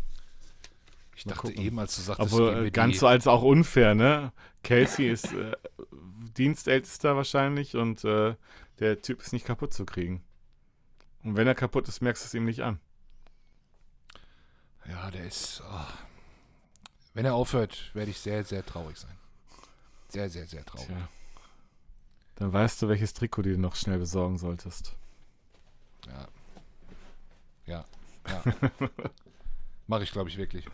[1.15, 1.61] Ich Mal dachte gucken.
[1.63, 4.31] eben, als du sagtest, geben äh, ganz so alt ist auch unfair, ne?
[4.63, 5.51] Casey ist äh,
[6.37, 8.35] Dienstältester wahrscheinlich und äh,
[8.79, 10.23] der Typ ist nicht kaputt zu kriegen.
[11.23, 12.79] Und wenn er kaputt ist, merkst du es ihm nicht an.
[14.87, 15.61] Ja, der ist.
[15.61, 15.87] ah.
[17.13, 19.17] wenn er aufhört, werde ich sehr, sehr traurig sein.
[20.09, 20.87] Sehr, sehr, sehr traurig.
[20.87, 21.09] Tja.
[22.35, 24.95] Dann weißt du, welches Trikot du dir noch schnell besorgen solltest.
[26.05, 26.27] Ja.
[27.65, 27.85] Ja.
[28.27, 28.43] ja.
[29.87, 30.65] Mache ich, glaube ich, wirklich.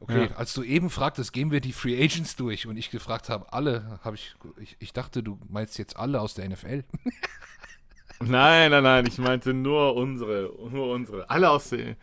[0.00, 0.36] Okay, Ja.
[0.36, 4.00] als du eben fragtest, gehen wir die Free Agents durch und ich gefragt habe, alle,
[4.02, 6.84] habe ich, ich, ich dachte, du meinst jetzt alle aus der NFL.
[8.22, 11.30] Nein, nein, nein, ich meinte nur unsere, nur unsere.
[11.30, 11.96] Alle aus der.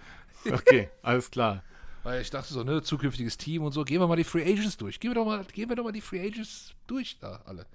[0.52, 1.62] Okay, alles klar.
[2.02, 4.78] Weil ich dachte so, ne, zukünftiges Team und so, gehen wir mal die Free Agents
[4.78, 5.00] durch.
[5.00, 7.68] Gehen wir doch mal, gehen wir doch mal die Free Agents durch, da alle.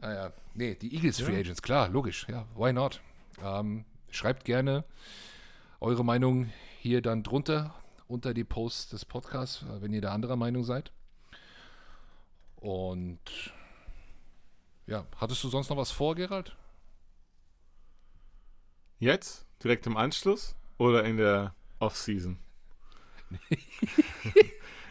[0.00, 1.26] Naja, nee, die Eagles Ja.
[1.26, 3.00] Free Agents, klar, logisch, ja, why not?
[3.44, 4.82] Ähm, schreibt gerne
[5.78, 6.50] eure Meinung
[6.80, 7.74] hier dann drunter,
[8.10, 10.92] unter die Posts des Podcasts, äh, wenn ihr da anderer Meinung seid.
[12.56, 13.20] Und
[14.86, 16.56] ja, hattest du sonst noch was vor, Gerald?
[18.98, 19.46] Jetzt?
[19.62, 20.56] Direkt im Anschluss?
[20.76, 22.38] Oder in der Off-Season?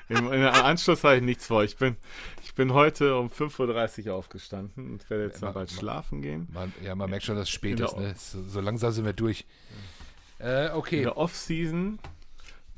[0.10, 1.64] Im, Im Anschluss habe ich nichts vor.
[1.64, 1.96] Ich bin,
[2.44, 6.48] ich bin heute um 5.30 Uhr aufgestanden und werde jetzt mal bald schlafen gehen.
[6.52, 8.16] Man, ja, man merkt schon, dass es spät In ist, ne?
[8.18, 9.46] So, so langsam sind wir durch.
[10.40, 11.04] Äh, In okay.
[11.04, 12.00] der Off-Season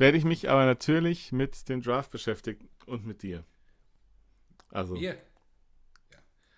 [0.01, 3.45] werde ich mich aber natürlich mit dem Draft beschäftigen und mit dir.
[4.71, 5.15] Also Hier.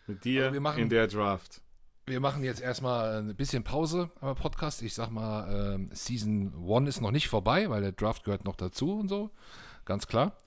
[0.07, 1.61] mit dir Also machen- in der Draft.
[2.05, 4.81] Wir machen jetzt erstmal ein bisschen Pause am Podcast.
[4.81, 8.57] Ich sag mal, ähm, Season 1 ist noch nicht vorbei, weil der Draft gehört noch
[8.57, 9.29] dazu und so.
[9.85, 10.37] Ganz klar.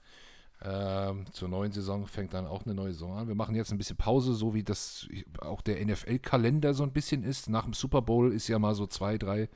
[0.61, 3.27] Ähm, zur neuen Saison fängt dann auch eine neue Saison an.
[3.27, 5.07] Wir machen jetzt ein bisschen Pause, so wie das
[5.39, 7.49] auch der NFL-Kalender so ein bisschen ist.
[7.49, 9.49] Nach dem Super Bowl ist ja mal so zwei, drei,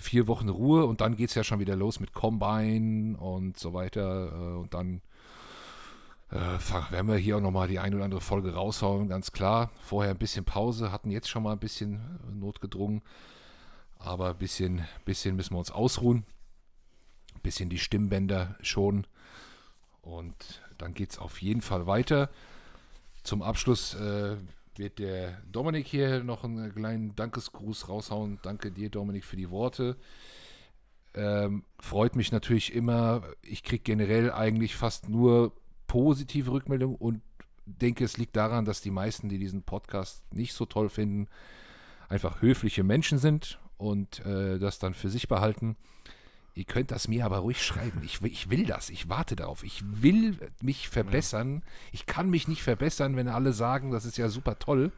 [0.00, 3.72] vier Wochen Ruhe und dann geht es ja schon wieder los mit Combine und so
[3.74, 4.32] weiter.
[4.32, 5.02] Äh, und dann
[6.30, 9.70] äh, werden wir hier auch nochmal die ein oder andere Folge raushauen, ganz klar.
[9.80, 11.94] Vorher ein bisschen Pause, hatten jetzt schon mal ein bisschen
[12.28, 13.02] äh, notgedrungen.
[13.98, 16.24] Aber ein bisschen, bisschen müssen wir uns ausruhen.
[17.34, 19.06] Ein bisschen die Stimmbänder schon.
[20.02, 22.30] Und dann geht es auf jeden Fall weiter.
[23.22, 24.36] Zum Abschluss äh,
[24.80, 28.38] wird der Dominik hier noch einen kleinen Dankesgruß raushauen.
[28.42, 29.96] Danke dir, Dominik, für die Worte.
[31.14, 33.22] Ähm, freut mich natürlich immer.
[33.42, 35.52] Ich kriege generell eigentlich fast nur
[35.86, 37.20] positive Rückmeldungen und
[37.66, 41.28] denke, es liegt daran, dass die meisten, die diesen Podcast nicht so toll finden,
[42.08, 45.76] einfach höfliche Menschen sind und äh, das dann für sich behalten.
[46.60, 48.02] Ihr könnt das mir aber ruhig schreiben.
[48.04, 48.90] Ich, will- ich will das.
[48.90, 49.64] Ich warte darauf.
[49.64, 51.62] Ich will mich verbessern.
[51.90, 54.92] Ich kann mich nicht verbessern, wenn alle sagen, das ist ja super toll.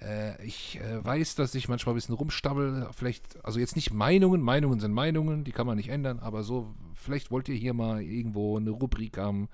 [0.00, 2.88] Äh, ich äh, weiß, dass ich manchmal ein bisschen rumstammel.
[2.96, 4.40] Vielleicht, also jetzt nicht Meinungen.
[4.40, 6.20] Meinungen sind Meinungen, die kann man nicht ändern.
[6.20, 9.50] Aber so, vielleicht wollt ihr hier mal irgendwo eine Rubrik haben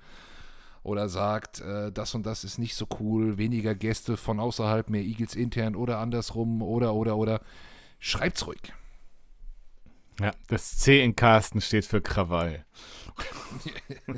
[0.83, 3.37] oder sagt, äh, das und das ist nicht so cool.
[3.37, 7.41] Weniger Gäste von außerhalb, mehr Eagles intern oder andersrum oder, oder, oder
[7.99, 8.71] Schreibt's ruhig.
[10.19, 12.65] Ja, das C in Carsten steht für Krawall.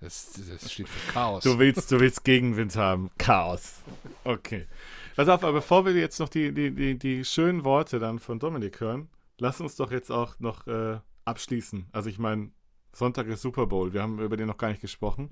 [0.00, 1.44] Das, das steht für Chaos.
[1.44, 3.12] Du willst, du willst Gegenwind haben.
[3.18, 3.82] Chaos.
[4.24, 4.66] Okay.
[5.14, 8.40] Pass auf, aber bevor wir jetzt noch die, die, die, die schönen Worte dann von
[8.40, 9.08] Dominik hören,
[9.38, 11.86] lass uns doch jetzt auch noch äh, abschließen.
[11.92, 12.50] Also ich meine,
[12.92, 13.92] Sonntag ist Super Bowl.
[13.92, 15.30] Wir haben über den noch gar nicht gesprochen.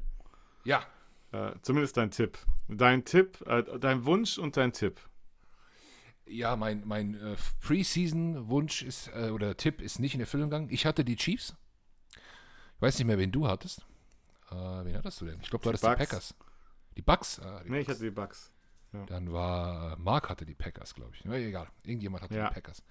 [0.64, 0.84] ja,
[1.32, 2.38] Äh, zumindest dein Tipp.
[2.68, 5.00] Dein Tipp, äh, dein Wunsch und dein Tipp.
[6.30, 10.68] Ja, mein, mein äh, Preseason-Wunsch ist, äh, oder Tipp ist nicht in Erfüllung gegangen.
[10.70, 11.54] Ich hatte die Chiefs.
[12.76, 13.80] Ich weiß nicht mehr, wen du hattest.
[14.50, 15.38] Äh, wen hattest du denn?
[15.42, 15.98] Ich glaube, du hattest die Bucks.
[15.98, 16.34] Packers.
[16.96, 17.40] Die Bucks?
[17.40, 17.98] Ah, die Nee, ich Bucks.
[17.98, 18.52] hatte die Bugs.
[19.06, 21.24] Dann war, äh, Mark hatte die Packers, glaube ich.
[21.24, 22.48] Na, egal, irgendjemand hatte Ja.
[22.48, 22.82] die Packers.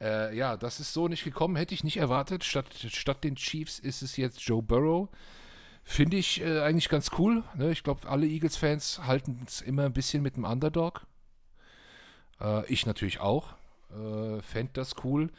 [0.00, 2.44] Äh, ja, das ist so nicht gekommen, hätte ich nicht erwartet.
[2.44, 5.08] Statt, statt den Chiefs ist es jetzt Joe Burrow.
[5.84, 7.42] Finde ich äh, eigentlich ganz cool.
[7.56, 7.70] Ne?
[7.72, 11.06] Ich glaube, alle Eagles-Fans halten es immer ein bisschen mit dem Underdog.
[12.40, 13.54] Äh, ich natürlich auch.
[13.90, 15.30] Äh, Fände das cool.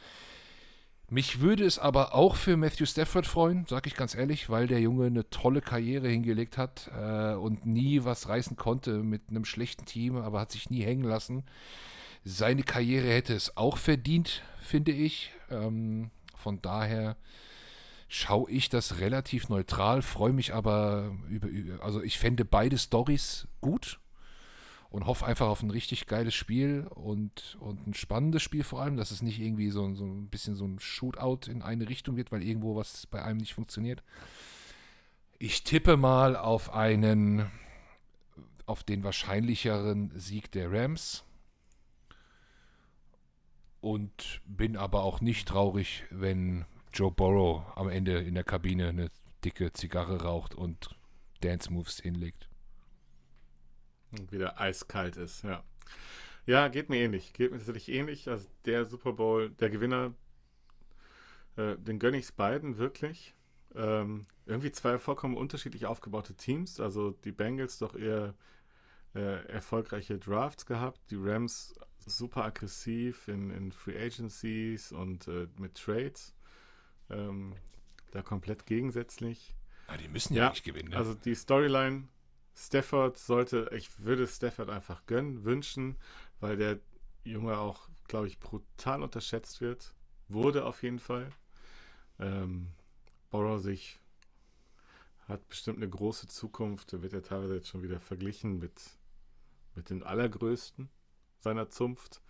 [1.12, 4.80] Mich würde es aber auch für Matthew Stafford freuen, sage ich ganz ehrlich, weil der
[4.80, 9.86] Junge eine tolle Karriere hingelegt hat äh, und nie was reißen konnte mit einem schlechten
[9.86, 11.42] Team, aber hat sich nie hängen lassen.
[12.24, 15.32] Seine Karriere hätte es auch verdient, finde ich.
[15.50, 17.16] Ähm, von daher
[18.06, 21.48] schaue ich das relativ neutral, freue mich aber über,
[21.82, 23.98] also ich fände beide Stories gut
[24.90, 28.96] und hoffe einfach auf ein richtig geiles Spiel und, und ein spannendes Spiel vor allem,
[28.96, 32.32] dass es nicht irgendwie so, so ein bisschen so ein Shootout in eine Richtung wird,
[32.32, 34.02] weil irgendwo was bei einem nicht funktioniert.
[35.38, 37.50] Ich tippe mal auf einen,
[38.66, 41.24] auf den wahrscheinlicheren Sieg der Rams
[43.80, 49.10] und bin aber auch nicht traurig, wenn Joe Burrow am Ende in der Kabine eine
[49.44, 50.90] dicke Zigarre raucht und
[51.40, 52.49] Dance Moves hinlegt.
[54.18, 55.62] Und wieder eiskalt ist, ja.
[56.46, 57.32] Ja, geht mir ähnlich.
[57.32, 58.28] Geht mir tatsächlich ähnlich.
[58.28, 60.14] Also der Super Bowl, der Gewinner,
[61.56, 63.34] äh, den gönne ich es beiden wirklich.
[63.74, 66.80] Ähm, irgendwie zwei vollkommen unterschiedlich aufgebaute Teams.
[66.80, 68.34] Also die Bengals doch eher
[69.14, 71.00] äh, erfolgreiche Drafts gehabt.
[71.10, 71.74] Die Rams
[72.06, 76.34] super aggressiv in, in Free Agencies und äh, mit Trades.
[77.10, 77.54] Ähm,
[78.10, 79.54] da komplett gegensätzlich.
[79.88, 80.90] Na, die müssen ja, Ja, nicht gewinnen.
[80.90, 80.96] Ne?
[80.96, 82.08] Also die Storyline,
[82.60, 85.96] Stafford sollte, ich würde Stafford einfach gönnen, wünschen,
[86.40, 86.78] weil der
[87.24, 89.94] Junge auch, glaube ich, brutal unterschätzt wird.
[90.28, 91.30] Wurde auf jeden Fall.
[92.18, 92.68] Ähm,
[93.30, 93.98] Borrow sich
[95.26, 96.92] hat bestimmt eine große Zukunft.
[96.92, 98.74] Da wird er teilweise jetzt schon wieder verglichen mit,
[99.74, 100.90] mit den Allergrößten
[101.38, 102.20] seiner Zunft.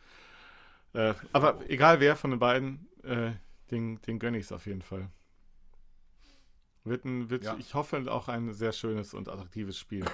[0.93, 3.33] Äh, aber egal wer von den beiden, äh,
[3.71, 5.11] den, den gönne ich es auf jeden Fall.
[6.85, 7.57] Wird, ein, wird Ja.
[7.59, 10.05] ich hoffe, auch ein sehr schönes und attraktives Spiel.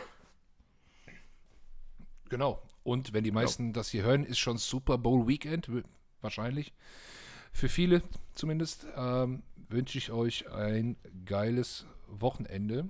[2.29, 2.61] Genau.
[2.83, 5.71] Und wenn die meisten das hier hören, ist schon Super Bowl Weekend,
[6.21, 6.73] wahrscheinlich.
[7.53, 8.03] Für viele
[8.33, 8.87] zumindest.
[8.97, 12.89] Ähm, wünsche ich euch ein geiles Wochenende.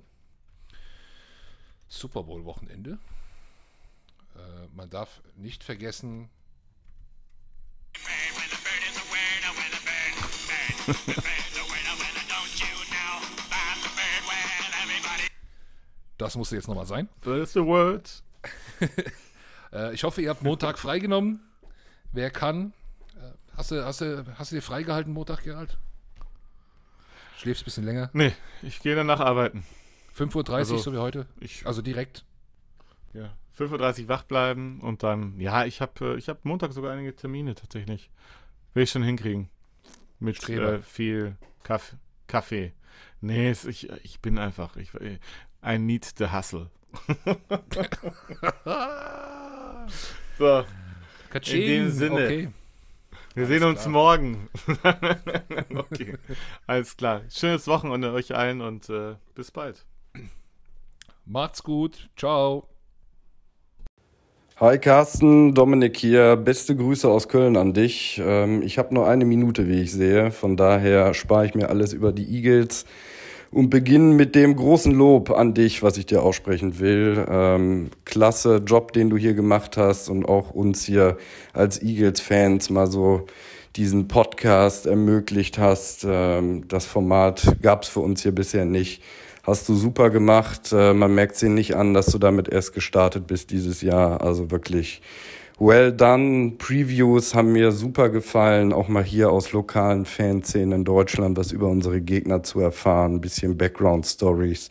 [1.87, 2.99] Super Bowl Wochenende.
[4.35, 6.29] Äh, man darf nicht vergessen,
[16.17, 17.09] das musste jetzt nochmal sein.
[17.23, 18.23] That's the word.
[19.73, 21.41] Äh, ich hoffe, ihr habt Montag freigenommen.
[22.13, 22.71] Wer kann.
[23.17, 25.77] Äh, hast, du, hast, du, hast du dir freigehalten Montag, Gerald?
[27.37, 28.09] Schläfst ein bisschen länger.
[28.13, 29.65] Nee, ich gehe danach arbeiten.
[30.17, 31.27] 5.30 Uhr, Also- so wie heute.
[31.41, 32.23] Ich, Also direkt.
[33.13, 37.13] ja, 5.30 Uhr wach bleiben und dann, ja, ich habe ich hab Montag sogar einige
[37.13, 38.09] Termine tatsächlich.
[38.73, 39.49] Will ich schon hinkriegen.
[40.19, 41.95] Mit äh, viel Kaff
[42.27, 42.71] Kaffee.
[43.19, 44.91] Nee, es, ich, ich bin einfach, ich,
[45.63, 46.69] I need the hustle.
[50.37, 50.63] so,
[51.29, 51.61] Katsching.
[51.61, 52.25] In dem Sinne.
[52.25, 52.49] Okay.
[53.35, 53.91] wir Alles sehen uns klar.
[53.91, 54.49] morgen.
[55.75, 56.15] okay,
[56.65, 57.21] alles klar.
[57.29, 59.85] Schönes Wochenende euch allen und äh, bis bald.
[61.25, 62.09] Macht's gut.
[62.15, 62.67] Ciao.
[64.59, 66.35] Hi Carsten, Dominik hier.
[66.35, 68.19] Beste Grüße aus Köln an dich.
[68.23, 70.31] Ähm, ich habe nur eine Minute, wie ich sehe.
[70.31, 72.85] Von daher spare ich mir alles über die Eagles
[73.51, 77.25] und beginne mit dem großen Lob an dich, was ich dir aussprechen will.
[77.29, 81.17] Ähm, klasse Job, den du hier gemacht hast und auch uns hier
[81.53, 83.25] als Eagles-Fans mal so
[83.75, 86.05] diesen Podcast ermöglicht hast.
[86.07, 89.01] Ähm, das Format gab es für uns hier bisher nicht.
[89.43, 90.73] Hast du super gemacht.
[90.73, 94.21] Äh, man merkt es nicht an, dass du damit erst gestartet bist dieses Jahr.
[94.21, 95.01] Also wirklich
[95.59, 96.53] well done.
[96.57, 98.73] Previews haben mir super gefallen.
[98.73, 103.15] Auch mal hier aus lokalen Fanszenen in Deutschland was über unsere Gegner zu erfahren.
[103.15, 104.69] Ein bisschen Background Stories.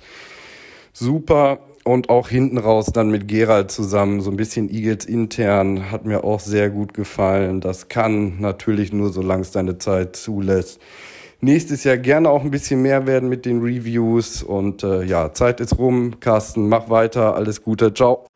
[0.93, 1.59] Super.
[1.87, 6.25] und auch hinten raus dann mit Gerald zusammen, so ein bisschen Eagles intern, hat mir
[6.25, 7.61] auch sehr gut gefallen.
[7.61, 10.81] Das kann natürlich nur, solange es deine Zeit zulässt.
[11.41, 15.61] Nächstes Jahr gerne auch ein bisschen mehr werden mit den Reviews und äh, ja, Zeit
[15.61, 16.19] ist rum.
[16.19, 18.27] Carsten, mach weiter, alles Gute, ciao.